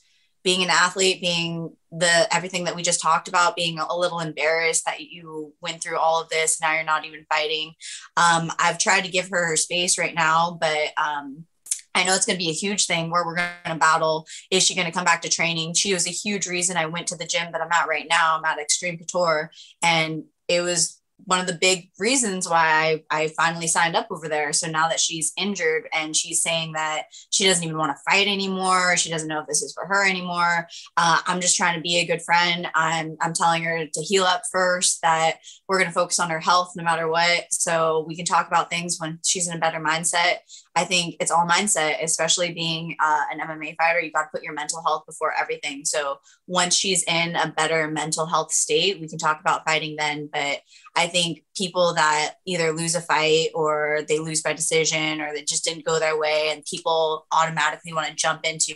being 0.43 0.63
an 0.63 0.69
athlete 0.69 1.21
being 1.21 1.73
the 1.91 2.27
everything 2.35 2.65
that 2.65 2.75
we 2.75 2.81
just 2.81 3.01
talked 3.01 3.29
about 3.29 3.55
being 3.55 3.79
a 3.79 3.97
little 3.97 4.19
embarrassed 4.19 4.83
that 4.85 4.99
you 4.99 5.53
went 5.61 5.81
through 5.81 5.97
all 5.97 6.21
of 6.21 6.27
this 6.27 6.59
now 6.59 6.73
you're 6.73 6.83
not 6.83 7.05
even 7.05 7.25
fighting. 7.29 7.73
Um, 8.17 8.51
i've 8.59 8.79
tried 8.79 9.05
to 9.05 9.11
give 9.11 9.29
her 9.29 9.45
her 9.45 9.55
space 9.55 9.97
right 9.97 10.15
now 10.15 10.57
but 10.59 10.89
um, 10.97 11.45
I 11.95 12.03
know 12.03 12.15
it's 12.15 12.25
going 12.25 12.37
to 12.37 12.43
be 12.43 12.49
a 12.49 12.53
huge 12.53 12.85
thing 12.85 13.09
where 13.09 13.25
we're 13.25 13.35
going 13.35 13.49
to 13.65 13.75
battle. 13.75 14.27
Is 14.51 14.63
she 14.63 14.75
going 14.75 14.87
to 14.87 14.93
come 14.93 15.05
back 15.05 15.21
to 15.23 15.29
training? 15.29 15.73
She 15.73 15.93
was 15.93 16.07
a 16.07 16.11
huge 16.11 16.47
reason 16.47 16.77
I 16.77 16.85
went 16.85 17.07
to 17.07 17.15
the 17.15 17.25
gym 17.25 17.51
that 17.51 17.61
I'm 17.61 17.71
at 17.71 17.87
right 17.87 18.07
now. 18.09 18.37
I'm 18.37 18.45
at 18.45 18.59
Extreme 18.59 18.99
Couture. 18.99 19.51
And 19.81 20.23
it 20.47 20.61
was 20.61 20.99
one 21.25 21.39
of 21.41 21.47
the 21.47 21.53
big 21.53 21.89
reasons 21.99 22.47
why 22.47 23.03
I, 23.11 23.23
I 23.23 23.27
finally 23.29 23.67
signed 23.67 23.95
up 23.95 24.07
over 24.09 24.29
there. 24.29 24.53
So 24.53 24.69
now 24.69 24.87
that 24.87 25.01
she's 25.01 25.33
injured 25.37 25.89
and 25.93 26.15
she's 26.15 26.41
saying 26.41 26.73
that 26.73 27.03
she 27.29 27.45
doesn't 27.45 27.63
even 27.63 27.77
want 27.77 27.95
to 27.95 28.01
fight 28.09 28.27
anymore, 28.27 28.95
she 28.95 29.09
doesn't 29.09 29.27
know 29.27 29.41
if 29.41 29.47
this 29.47 29.61
is 29.61 29.73
for 29.73 29.85
her 29.85 30.07
anymore. 30.07 30.67
Uh, 30.95 31.19
I'm 31.27 31.41
just 31.41 31.57
trying 31.57 31.75
to 31.75 31.81
be 31.81 31.97
a 31.97 32.05
good 32.05 32.21
friend. 32.21 32.67
I'm, 32.73 33.17
I'm 33.19 33.33
telling 33.33 33.63
her 33.63 33.85
to 33.85 34.01
heal 34.01 34.23
up 34.23 34.43
first, 34.49 35.01
that 35.01 35.39
we're 35.67 35.77
going 35.77 35.89
to 35.89 35.93
focus 35.93 36.19
on 36.19 36.29
her 36.29 36.39
health 36.39 36.71
no 36.77 36.83
matter 36.83 37.09
what. 37.09 37.51
So 37.51 38.05
we 38.07 38.15
can 38.15 38.25
talk 38.25 38.47
about 38.47 38.69
things 38.69 38.97
when 38.97 39.19
she's 39.25 39.47
in 39.47 39.57
a 39.57 39.59
better 39.59 39.79
mindset. 39.79 40.37
I 40.75 40.85
think 40.85 41.15
it's 41.19 41.31
all 41.31 41.47
mindset, 41.47 42.01
especially 42.03 42.53
being 42.53 42.95
uh, 42.99 43.23
an 43.31 43.39
MMA 43.39 43.75
fighter. 43.75 43.99
You 43.99 44.11
got 44.11 44.23
to 44.23 44.29
put 44.31 44.43
your 44.43 44.53
mental 44.53 44.81
health 44.83 45.03
before 45.05 45.33
everything. 45.33 45.83
So 45.83 46.19
once 46.47 46.75
she's 46.75 47.03
in 47.03 47.35
a 47.35 47.51
better 47.55 47.89
mental 47.89 48.27
health 48.27 48.51
state, 48.51 48.99
we 49.01 49.07
can 49.07 49.17
talk 49.17 49.41
about 49.41 49.65
fighting 49.65 49.95
then. 49.97 50.29
But 50.31 50.59
I 50.95 51.07
think 51.07 51.43
people 51.57 51.95
that 51.95 52.35
either 52.45 52.71
lose 52.71 52.95
a 52.95 53.01
fight 53.01 53.49
or 53.55 54.01
they 54.07 54.19
lose 54.19 54.43
by 54.43 54.53
decision 54.53 55.21
or 55.21 55.33
they 55.33 55.43
just 55.43 55.65
didn't 55.65 55.85
go 55.85 55.99
their 55.99 56.17
way, 56.17 56.49
and 56.51 56.63
people 56.65 57.25
automatically 57.31 57.91
want 57.91 58.07
to 58.07 58.15
jump 58.15 58.41
into, 58.45 58.75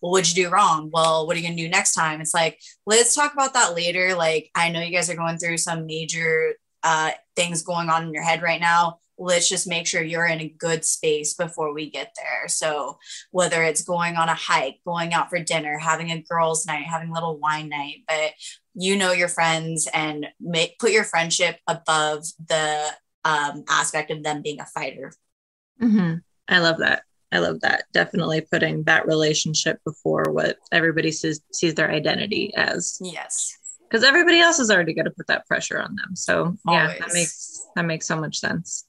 well, 0.00 0.12
what'd 0.12 0.34
you 0.34 0.44
do 0.44 0.50
wrong? 0.50 0.90
Well, 0.92 1.26
what 1.26 1.36
are 1.36 1.40
you 1.40 1.46
going 1.46 1.56
to 1.56 1.62
do 1.62 1.68
next 1.68 1.94
time? 1.94 2.20
It's 2.20 2.34
like, 2.34 2.58
let's 2.86 3.14
talk 3.14 3.34
about 3.34 3.52
that 3.54 3.76
later. 3.76 4.14
Like, 4.14 4.50
I 4.54 4.70
know 4.70 4.80
you 4.80 4.96
guys 4.96 5.10
are 5.10 5.16
going 5.16 5.38
through 5.38 5.58
some 5.58 5.86
major 5.86 6.54
uh, 6.82 7.12
things 7.36 7.62
going 7.62 7.90
on 7.90 8.04
in 8.04 8.14
your 8.14 8.22
head 8.22 8.42
right 8.42 8.60
now 8.60 8.98
let's 9.18 9.48
just 9.48 9.66
make 9.66 9.86
sure 9.86 10.02
you're 10.02 10.26
in 10.26 10.40
a 10.40 10.48
good 10.48 10.84
space 10.84 11.34
before 11.34 11.72
we 11.72 11.90
get 11.90 12.14
there. 12.16 12.48
So 12.48 12.98
whether 13.30 13.62
it's 13.62 13.84
going 13.84 14.16
on 14.16 14.28
a 14.28 14.34
hike, 14.34 14.80
going 14.84 15.12
out 15.12 15.30
for 15.30 15.38
dinner, 15.38 15.78
having 15.78 16.10
a 16.10 16.22
girls' 16.22 16.66
night, 16.66 16.86
having 16.86 17.10
a 17.10 17.14
little 17.14 17.38
wine 17.38 17.68
night, 17.68 17.98
but 18.08 18.32
you 18.74 18.96
know 18.96 19.12
your 19.12 19.28
friends 19.28 19.88
and 19.92 20.26
make 20.40 20.78
put 20.78 20.90
your 20.90 21.04
friendship 21.04 21.58
above 21.66 22.24
the 22.48 22.90
um, 23.24 23.64
aspect 23.68 24.10
of 24.10 24.22
them 24.22 24.42
being 24.42 24.60
a 24.60 24.66
fighter. 24.66 25.12
Mm-hmm. 25.80 26.16
I 26.48 26.58
love 26.58 26.78
that. 26.78 27.02
I 27.32 27.38
love 27.38 27.60
that. 27.60 27.84
Definitely 27.92 28.42
putting 28.42 28.84
that 28.84 29.06
relationship 29.06 29.78
before 29.84 30.24
what 30.30 30.56
everybody 30.70 31.10
sees 31.10 31.40
sees 31.52 31.74
their 31.74 31.90
identity 31.90 32.54
as. 32.54 32.98
Yes. 33.02 33.58
Because 33.82 34.04
everybody 34.04 34.40
else 34.40 34.58
is 34.58 34.70
already 34.70 34.94
going 34.94 35.04
to 35.04 35.10
put 35.10 35.26
that 35.28 35.46
pressure 35.46 35.80
on 35.80 35.96
them. 35.96 36.16
So 36.16 36.56
yeah, 36.68 36.94
that 36.98 37.12
makes 37.12 37.66
that 37.76 37.84
makes 37.84 38.06
so 38.06 38.16
much 38.16 38.38
sense. 38.38 38.86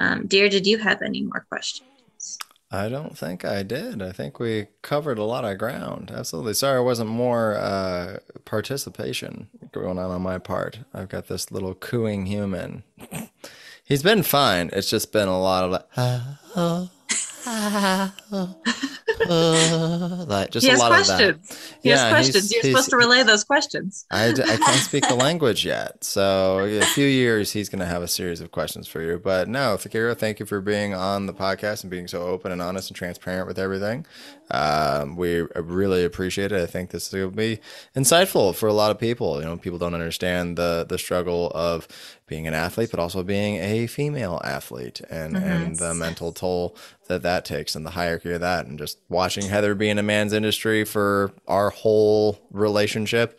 Um, 0.00 0.26
dear, 0.26 0.48
did 0.48 0.66
you 0.66 0.78
have 0.78 1.02
any 1.02 1.22
more 1.22 1.44
questions? 1.48 2.38
I 2.72 2.88
don't 2.88 3.18
think 3.18 3.44
I 3.44 3.62
did. 3.62 4.00
I 4.00 4.12
think 4.12 4.38
we 4.38 4.68
covered 4.80 5.18
a 5.18 5.24
lot 5.24 5.44
of 5.44 5.58
ground. 5.58 6.10
Absolutely. 6.14 6.54
Sorry, 6.54 6.78
I 6.78 6.80
wasn't 6.80 7.10
more 7.10 7.56
uh, 7.56 8.18
participation 8.44 9.48
going 9.72 9.98
on 9.98 10.10
on 10.10 10.22
my 10.22 10.38
part. 10.38 10.78
I've 10.94 11.08
got 11.08 11.26
this 11.26 11.50
little 11.50 11.74
cooing 11.74 12.26
human. 12.26 12.84
He's 13.84 14.02
been 14.04 14.22
fine. 14.22 14.70
It's 14.72 14.88
just 14.88 15.12
been 15.12 15.28
a 15.28 15.40
lot 15.40 15.64
of 15.64 15.70
like, 15.72 16.88
like 19.28 20.50
just 20.50 20.64
he 20.64 20.68
a 20.68 20.72
has 20.72 20.80
lot 20.80 20.88
questions. 20.88 21.20
of 21.20 21.48
that. 21.48 21.58
He 21.82 21.88
Yeah, 21.90 21.96
has 21.96 22.02
he's- 22.02 22.10
questions. 22.32 22.52
You're 22.52 22.62
he's- 22.62 22.72
supposed 22.74 22.90
to 22.90 22.96
relay 22.96 23.22
those 23.22 23.44
questions. 23.44 24.06
I 24.10 24.32
can't 24.32 24.64
speak 24.80 25.06
the 25.08 25.14
language 25.26 25.64
yet. 25.64 26.02
So 26.04 26.60
in 26.60 26.82
a 26.82 26.86
few 26.86 27.06
years, 27.06 27.52
he's 27.52 27.68
going 27.68 27.80
to 27.80 27.86
have 27.86 28.02
a 28.02 28.08
series 28.08 28.40
of 28.40 28.50
questions 28.50 28.86
for 28.88 29.02
you. 29.02 29.18
But 29.22 29.48
no, 29.48 29.76
Fakira, 29.76 30.16
thank 30.16 30.40
you 30.40 30.46
for 30.46 30.60
being 30.60 30.94
on 30.94 31.26
the 31.26 31.34
podcast 31.34 31.82
and 31.82 31.90
being 31.90 32.08
so 32.08 32.22
open 32.22 32.52
and 32.52 32.62
honest 32.62 32.90
and 32.90 32.96
transparent 32.96 33.46
with 33.46 33.58
everything. 33.58 34.06
Um, 34.52 35.14
we 35.16 35.42
really 35.54 36.04
appreciate 36.04 36.50
it. 36.52 36.60
I 36.60 36.66
think 36.66 36.90
this 36.90 37.12
will 37.12 37.30
be 37.30 37.60
insightful 37.94 38.54
for 38.54 38.68
a 38.68 38.72
lot 38.72 38.90
of 38.90 38.98
people. 38.98 39.38
You 39.38 39.44
know, 39.44 39.56
people 39.56 39.78
don't 39.78 39.94
understand 39.94 40.56
the 40.58 40.84
the 40.88 40.98
struggle 40.98 41.52
of 41.54 41.86
being 42.30 42.46
an 42.46 42.54
athlete, 42.54 42.90
but 42.90 42.98
also 42.98 43.22
being 43.22 43.56
a 43.56 43.86
female 43.86 44.40
athlete 44.42 45.02
and, 45.10 45.36
and 45.36 45.76
the 45.76 45.92
mental 45.92 46.32
toll 46.32 46.74
that 47.08 47.20
that 47.20 47.44
takes 47.44 47.74
and 47.74 47.84
the 47.84 47.90
hierarchy 47.90 48.32
of 48.32 48.40
that. 48.40 48.64
And 48.64 48.78
just 48.78 48.98
watching 49.10 49.48
Heather 49.48 49.74
be 49.74 49.90
in 49.90 49.98
a 49.98 50.02
man's 50.02 50.32
industry 50.32 50.84
for 50.84 51.32
our 51.46 51.68
whole 51.68 52.38
relationship 52.50 53.38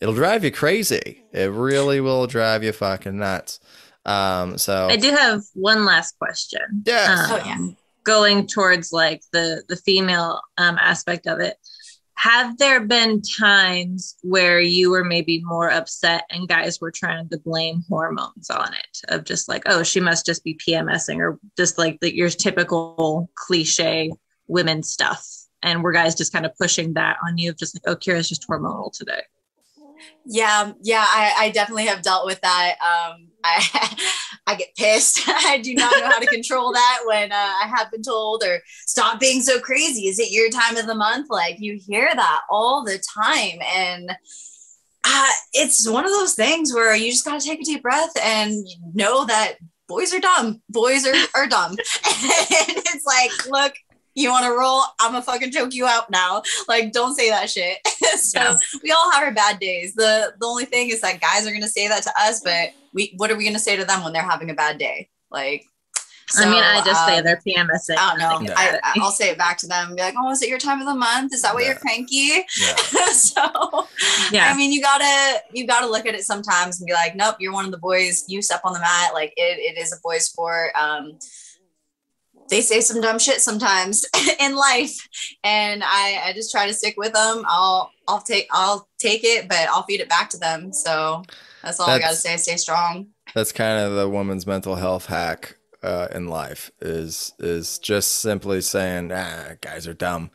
it'll 0.00 0.14
drive 0.14 0.44
you 0.44 0.50
crazy. 0.50 1.24
It 1.32 1.50
really 1.50 2.00
will 2.00 2.26
drive 2.26 2.62
you 2.62 2.72
fucking 2.72 3.18
nuts. 3.18 3.60
Um, 4.04 4.58
so 4.58 4.88
I 4.88 4.96
do 4.96 5.10
have 5.10 5.42
one 5.54 5.84
last 5.84 6.18
question. 6.18 6.82
Yes. 6.84 7.28
Oh, 7.30 7.36
yeah. 7.44 7.58
Going 8.04 8.46
towards 8.46 8.92
like 8.92 9.22
the 9.32 9.62
the 9.68 9.76
female 9.76 10.40
um, 10.56 10.78
aspect 10.80 11.26
of 11.26 11.40
it. 11.40 11.56
Have 12.18 12.58
there 12.58 12.84
been 12.84 13.22
times 13.22 14.16
where 14.22 14.60
you 14.60 14.90
were 14.90 15.04
maybe 15.04 15.40
more 15.44 15.70
upset 15.70 16.24
and 16.30 16.48
guys 16.48 16.80
were 16.80 16.90
trying 16.90 17.28
to 17.28 17.38
blame 17.38 17.84
hormones 17.88 18.50
on 18.50 18.74
it 18.74 19.00
of 19.06 19.22
just 19.22 19.48
like, 19.48 19.62
oh, 19.66 19.84
she 19.84 20.00
must 20.00 20.26
just 20.26 20.42
be 20.42 20.58
PMSing 20.58 21.18
or 21.18 21.38
just 21.56 21.78
like 21.78 22.00
the, 22.00 22.12
your 22.12 22.28
typical 22.28 23.30
cliche 23.36 24.10
women 24.48 24.82
stuff. 24.82 25.24
And 25.62 25.84
were 25.84 25.92
guys 25.92 26.16
just 26.16 26.32
kind 26.32 26.44
of 26.44 26.56
pushing 26.56 26.94
that 26.94 27.18
on 27.24 27.38
you 27.38 27.50
of 27.50 27.56
just 27.56 27.76
like, 27.76 27.84
oh, 27.86 27.94
Kira's 27.94 28.28
just 28.28 28.48
hormonal 28.48 28.92
today. 28.92 29.22
Yeah, 30.24 30.72
yeah, 30.82 31.04
I, 31.06 31.34
I 31.38 31.50
definitely 31.50 31.86
have 31.86 32.02
dealt 32.02 32.26
with 32.26 32.40
that. 32.42 32.76
Um, 32.80 33.28
I 33.44 33.98
I 34.46 34.54
get 34.54 34.74
pissed. 34.76 35.22
I 35.28 35.58
do 35.58 35.74
not 35.74 35.92
know 35.98 36.06
how 36.06 36.18
to 36.18 36.26
control 36.26 36.72
that 36.72 37.00
when 37.04 37.32
uh, 37.32 37.34
I 37.34 37.70
have 37.76 37.90
been 37.90 38.02
told 38.02 38.42
or 38.42 38.60
stop 38.86 39.20
being 39.20 39.42
so 39.42 39.60
crazy. 39.60 40.08
Is 40.08 40.18
it 40.18 40.30
your 40.30 40.50
time 40.50 40.76
of 40.76 40.86
the 40.86 40.94
month? 40.94 41.28
Like 41.30 41.56
you 41.58 41.78
hear 41.78 42.08
that 42.12 42.40
all 42.50 42.84
the 42.84 43.02
time, 43.14 43.58
and 43.74 44.10
uh, 45.04 45.30
it's 45.52 45.88
one 45.88 46.04
of 46.04 46.10
those 46.10 46.34
things 46.34 46.72
where 46.72 46.96
you 46.96 47.10
just 47.10 47.24
gotta 47.24 47.44
take 47.44 47.60
a 47.60 47.64
deep 47.64 47.82
breath 47.82 48.12
and 48.22 48.66
know 48.94 49.24
that 49.26 49.54
boys 49.86 50.14
are 50.14 50.20
dumb. 50.20 50.62
Boys 50.68 51.06
are 51.06 51.14
are 51.34 51.46
dumb, 51.46 51.72
and 51.72 51.78
it's 52.00 53.06
like, 53.06 53.48
look. 53.50 53.74
You 54.18 54.30
want 54.30 54.44
to 54.46 54.50
roll? 54.50 54.82
I'm 55.00 55.12
gonna 55.12 55.22
fucking 55.22 55.52
choke 55.52 55.72
you 55.74 55.86
out 55.86 56.10
now. 56.10 56.42
Like, 56.66 56.92
don't 56.92 57.14
say 57.14 57.30
that 57.30 57.48
shit. 57.48 57.78
so 58.18 58.40
Yeah. 58.40 58.56
we 58.82 58.90
all 58.90 59.10
have 59.12 59.22
our 59.22 59.32
bad 59.32 59.60
days. 59.60 59.94
The 59.94 60.34
the 60.40 60.46
only 60.46 60.64
thing 60.64 60.88
is 60.90 61.00
that 61.02 61.20
guys 61.20 61.46
are 61.46 61.52
gonna 61.52 61.68
say 61.68 61.86
that 61.88 62.02
to 62.02 62.12
us, 62.20 62.40
but 62.40 62.70
we 62.92 63.14
what 63.16 63.30
are 63.30 63.36
we 63.36 63.44
gonna 63.44 63.58
say 63.58 63.76
to 63.76 63.84
them 63.84 64.02
when 64.02 64.12
they're 64.12 64.22
having 64.22 64.50
a 64.50 64.54
bad 64.54 64.78
day? 64.78 65.08
Like 65.30 65.64
I 66.36 66.44
mean, 66.44 66.62
I 66.62 66.82
just 66.84 67.06
say 67.06 67.18
um, 67.18 67.24
they're 67.24 67.40
PMSing. 67.46 67.96
I 67.96 68.10
don't 68.10 68.18
know. 68.18 68.40
Yeah. 68.52 68.80
I, 68.84 69.00
I'll 69.00 69.10
say 69.12 69.30
it 69.30 69.38
back 69.38 69.56
to 69.58 69.66
them. 69.66 69.94
Be 69.94 70.02
like, 70.02 70.14
"Oh, 70.18 70.30
is 70.30 70.42
it 70.42 70.50
your 70.50 70.58
time 70.58 70.78
of 70.80 70.86
the 70.86 70.94
month? 70.94 71.32
Is 71.32 71.40
that 71.40 71.54
why 71.54 71.62
Yeah. 71.62 71.68
you're 71.68 71.76
cranky?" 71.76 72.44
yeah. 72.60 72.76
so, 73.12 73.86
Yeah. 74.30 74.50
I 74.52 74.54
mean, 74.54 74.70
you 74.70 74.82
gotta 74.82 75.40
you 75.52 75.66
gotta 75.66 75.86
look 75.86 76.04
at 76.04 76.14
it 76.14 76.24
sometimes 76.24 76.80
and 76.80 76.86
be 76.86 76.92
like, 76.92 77.16
"Nope, 77.16 77.36
you're 77.40 77.52
one 77.54 77.64
of 77.64 77.70
the 77.70 77.78
boys. 77.78 78.24
You 78.28 78.42
step 78.42 78.60
on 78.64 78.74
the 78.74 78.80
mat. 78.80 79.14
Like 79.14 79.32
it, 79.38 79.58
it 79.58 79.78
is 79.80 79.90
a 79.92 79.96
boys' 80.02 80.26
sport." 80.26 80.72
Um, 80.74 81.18
they 82.48 82.60
say 82.60 82.80
some 82.80 83.00
dumb 83.00 83.18
shit 83.18 83.40
sometimes 83.40 84.04
in 84.40 84.56
life, 84.56 85.08
and 85.44 85.82
I 85.84 86.22
I 86.26 86.32
just 86.34 86.50
try 86.50 86.66
to 86.66 86.74
stick 86.74 86.94
with 86.96 87.12
them. 87.12 87.44
I'll 87.46 87.90
I'll 88.06 88.20
take 88.20 88.48
I'll 88.50 88.88
take 88.98 89.24
it, 89.24 89.48
but 89.48 89.68
I'll 89.68 89.84
feed 89.84 90.00
it 90.00 90.08
back 90.08 90.30
to 90.30 90.38
them. 90.38 90.72
So 90.72 91.22
that's 91.62 91.80
all 91.80 91.88
I 91.88 91.98
gotta 91.98 92.16
say. 92.16 92.36
Stay 92.36 92.56
strong. 92.56 93.08
That's 93.34 93.52
kind 93.52 93.84
of 93.84 93.94
the 93.94 94.08
woman's 94.08 94.46
mental 94.46 94.76
health 94.76 95.06
hack 95.06 95.58
uh, 95.82 96.08
in 96.12 96.28
life 96.28 96.70
is 96.80 97.34
is 97.38 97.78
just 97.78 98.16
simply 98.16 98.60
saying, 98.60 99.12
ah, 99.12 99.52
guys 99.60 99.86
are 99.86 99.94
dumb. 99.94 100.30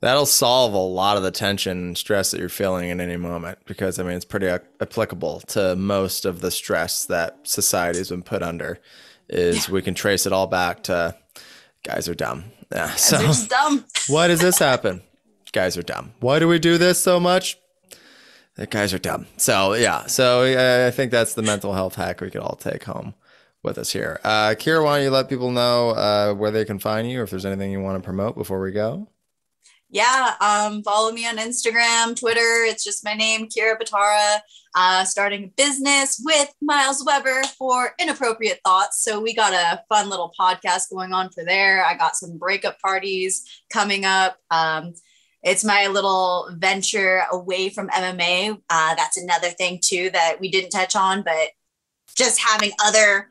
That'll 0.00 0.26
solve 0.26 0.74
a 0.74 0.78
lot 0.78 1.16
of 1.16 1.22
the 1.22 1.30
tension 1.30 1.78
and 1.78 1.98
stress 1.98 2.32
that 2.32 2.40
you're 2.40 2.48
feeling 2.48 2.90
in 2.90 3.00
any 3.00 3.16
moment 3.16 3.58
because 3.66 3.98
I 3.98 4.02
mean 4.02 4.14
it's 4.14 4.24
pretty 4.24 4.48
ap- 4.48 4.64
applicable 4.80 5.40
to 5.48 5.76
most 5.76 6.24
of 6.24 6.40
the 6.40 6.50
stress 6.50 7.04
that 7.06 7.38
society's 7.44 8.10
been 8.10 8.22
put 8.22 8.42
under. 8.42 8.80
Is 9.28 9.68
we 9.68 9.80
can 9.80 9.94
trace 9.94 10.26
it 10.26 10.32
all 10.32 10.48
back 10.48 10.82
to 10.84 11.16
guys 11.84 12.08
are 12.08 12.14
dumb. 12.14 12.44
Yeah. 12.72 12.88
Guys 12.88 13.00
So 13.02 13.16
are 13.18 13.48
dumb. 13.48 13.84
why 14.08 14.28
does 14.28 14.40
this 14.40 14.58
happen? 14.58 15.02
Guys 15.52 15.76
are 15.76 15.82
dumb. 15.82 16.12
Why 16.20 16.38
do 16.38 16.48
we 16.48 16.58
do 16.58 16.78
this 16.78 16.98
so 16.98 17.20
much? 17.20 17.58
The 18.56 18.66
guys 18.66 18.94
are 18.94 18.98
dumb. 18.98 19.26
So 19.36 19.74
yeah. 19.74 20.06
So 20.06 20.42
uh, 20.42 20.86
I 20.88 20.90
think 20.90 21.10
that's 21.10 21.34
the 21.34 21.42
mental 21.42 21.74
health 21.74 21.94
hack 21.96 22.20
we 22.20 22.30
could 22.30 22.40
all 22.40 22.56
take 22.56 22.84
home 22.84 23.14
with 23.62 23.78
us 23.78 23.92
here. 23.92 24.18
Uh, 24.24 24.54
Kira, 24.58 24.82
why 24.82 24.96
don't 24.96 25.04
you 25.04 25.10
let 25.10 25.28
people 25.28 25.50
know 25.50 25.90
uh, 25.90 26.34
where 26.34 26.50
they 26.50 26.64
can 26.64 26.78
find 26.78 27.10
you, 27.10 27.20
or 27.20 27.24
if 27.24 27.30
there's 27.30 27.46
anything 27.46 27.70
you 27.70 27.80
want 27.80 28.02
to 28.02 28.04
promote 28.04 28.34
before 28.36 28.60
we 28.60 28.72
go? 28.72 29.08
Yeah 29.92 30.34
um 30.40 30.82
follow 30.82 31.12
me 31.12 31.26
on 31.26 31.36
instagram 31.36 32.18
twitter. 32.18 32.64
It's 32.64 32.82
just 32.82 33.04
my 33.04 33.14
name 33.14 33.48
kira 33.48 33.78
batara. 33.78 34.40
Uh 34.74 35.04
starting 35.04 35.44
a 35.44 35.52
business 35.56 36.20
with 36.24 36.52
miles 36.60 37.04
weber 37.06 37.42
for 37.58 37.94
inappropriate 38.00 38.60
thoughts. 38.64 39.04
So 39.04 39.20
we 39.20 39.34
got 39.34 39.52
a 39.52 39.84
fun 39.88 40.08
little 40.08 40.32
podcast 40.38 40.90
going 40.90 41.12
on 41.12 41.30
for 41.30 41.44
there. 41.44 41.84
I 41.84 41.94
got 41.94 42.16
some 42.16 42.38
breakup 42.38 42.80
parties 42.80 43.46
coming 43.70 44.04
up. 44.04 44.38
Um 44.50 44.94
it's 45.44 45.64
my 45.64 45.88
little 45.88 46.48
venture 46.56 47.22
away 47.30 47.68
from 47.68 47.88
mma 47.88 48.60
uh, 48.70 48.94
that's 48.94 49.16
another 49.16 49.50
thing 49.50 49.78
too 49.82 50.08
that 50.10 50.36
we 50.40 50.48
didn't 50.48 50.70
touch 50.70 50.94
on 50.94 51.22
but 51.22 51.48
just 52.16 52.40
having 52.40 52.70
other 52.84 53.28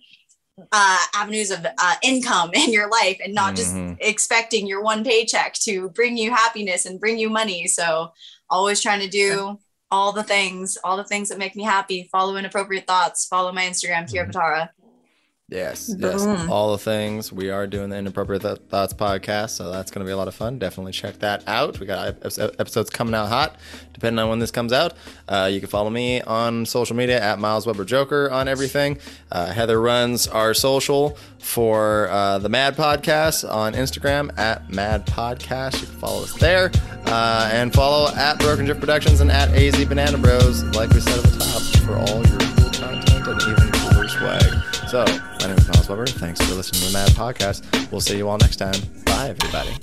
uh, 0.71 0.97
avenues 1.15 1.51
of 1.51 1.65
uh, 1.65 1.95
income 2.03 2.51
in 2.55 2.71
your 2.71 2.89
life 2.89 3.19
and 3.23 3.33
not 3.33 3.55
just 3.55 3.73
Mhm. 3.73 3.97
expecting 3.99 4.67
your 4.67 4.81
one 4.83 5.03
paycheck 5.03 5.53
to 5.65 5.89
bring 5.89 6.17
you 6.17 6.31
happiness 6.31 6.85
and 6.85 6.99
bring 6.99 7.17
you 7.17 7.29
money. 7.29 7.67
So 7.67 8.11
always 8.49 8.81
trying 8.81 8.99
to 8.99 9.07
do 9.09 9.59
all 9.89 10.11
the 10.11 10.23
things, 10.23 10.77
all 10.83 10.97
the 10.97 11.03
things 11.03 11.29
that 11.29 11.37
make 11.37 11.55
me 11.55 11.63
happy. 11.63 12.07
Follow 12.11 12.35
inappropriate 12.37 12.87
thoughts. 12.87 13.25
Follow 13.25 13.51
my 13.51 13.63
Instagram, 13.63 14.09
Kira 14.11 14.27
Mhm. 14.27 14.31
Batara. 14.33 14.69
Yes, 15.51 15.93
yes. 15.99 16.23
Boom. 16.23 16.49
All 16.49 16.71
the 16.71 16.77
things. 16.77 17.33
We 17.33 17.49
are 17.49 17.67
doing 17.67 17.89
the 17.89 17.97
Inappropriate 17.97 18.41
Th- 18.41 18.57
Thoughts 18.69 18.93
podcast, 18.93 19.49
so 19.49 19.69
that's 19.69 19.91
going 19.91 19.99
to 19.99 20.09
be 20.09 20.13
a 20.13 20.15
lot 20.15 20.29
of 20.29 20.33
fun. 20.33 20.57
Definitely 20.59 20.93
check 20.93 21.19
that 21.19 21.43
out. 21.45 21.77
We 21.77 21.85
got 21.85 22.07
episodes 22.39 22.89
coming 22.89 23.13
out 23.13 23.27
hot, 23.27 23.57
depending 23.91 24.19
on 24.19 24.29
when 24.29 24.39
this 24.39 24.49
comes 24.49 24.71
out. 24.71 24.93
Uh, 25.27 25.49
you 25.51 25.59
can 25.59 25.67
follow 25.67 25.89
me 25.89 26.21
on 26.21 26.65
social 26.65 26.95
media 26.95 27.21
at 27.21 27.37
Miles 27.37 27.67
Weber 27.67 27.83
Joker 27.83 28.31
on 28.31 28.47
everything. 28.47 28.97
Uh, 29.29 29.47
Heather 29.51 29.81
runs 29.81 30.25
our 30.25 30.53
social 30.53 31.17
for 31.39 32.07
uh, 32.09 32.39
the 32.39 32.47
Mad 32.47 32.77
Podcast 32.77 33.43
on 33.51 33.73
Instagram 33.73 34.31
at 34.39 34.69
Mad 34.69 35.05
Podcast. 35.05 35.81
You 35.81 35.87
can 35.87 35.97
follow 35.97 36.23
us 36.23 36.33
there. 36.35 36.71
Uh, 37.07 37.49
and 37.51 37.73
follow 37.73 38.09
at 38.15 38.39
Broken 38.39 38.63
Drift 38.63 38.79
Productions 38.79 39.19
and 39.19 39.29
at 39.29 39.49
AZ 39.49 39.83
Banana 39.83 40.17
Bros, 40.17 40.63
like 40.75 40.91
we 40.91 41.01
said 41.01 41.17
at 41.17 41.25
the 41.25 41.39
top, 41.39 41.61
for 41.83 41.97
all 41.97 42.25
your 42.25 42.39
cool 42.39 42.69
content 42.71 43.27
and 43.27 43.41
even 43.41 43.71
cooler 43.73 44.07
swag. 44.07 44.87
So, 44.87 45.03
my 45.41 45.47
name 45.47 45.57
is 45.57 45.67
Miles 45.67 45.89
Weber. 45.89 46.05
Thanks 46.05 46.39
for 46.41 46.53
listening 46.53 46.81
to 46.81 46.87
the 46.87 46.93
Mad 46.93 47.09
Podcast. 47.09 47.91
We'll 47.91 48.01
see 48.01 48.17
you 48.17 48.29
all 48.29 48.37
next 48.37 48.57
time. 48.57 48.75
Bye, 49.05 49.29
everybody. 49.29 49.75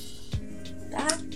Bye. 0.93 1.28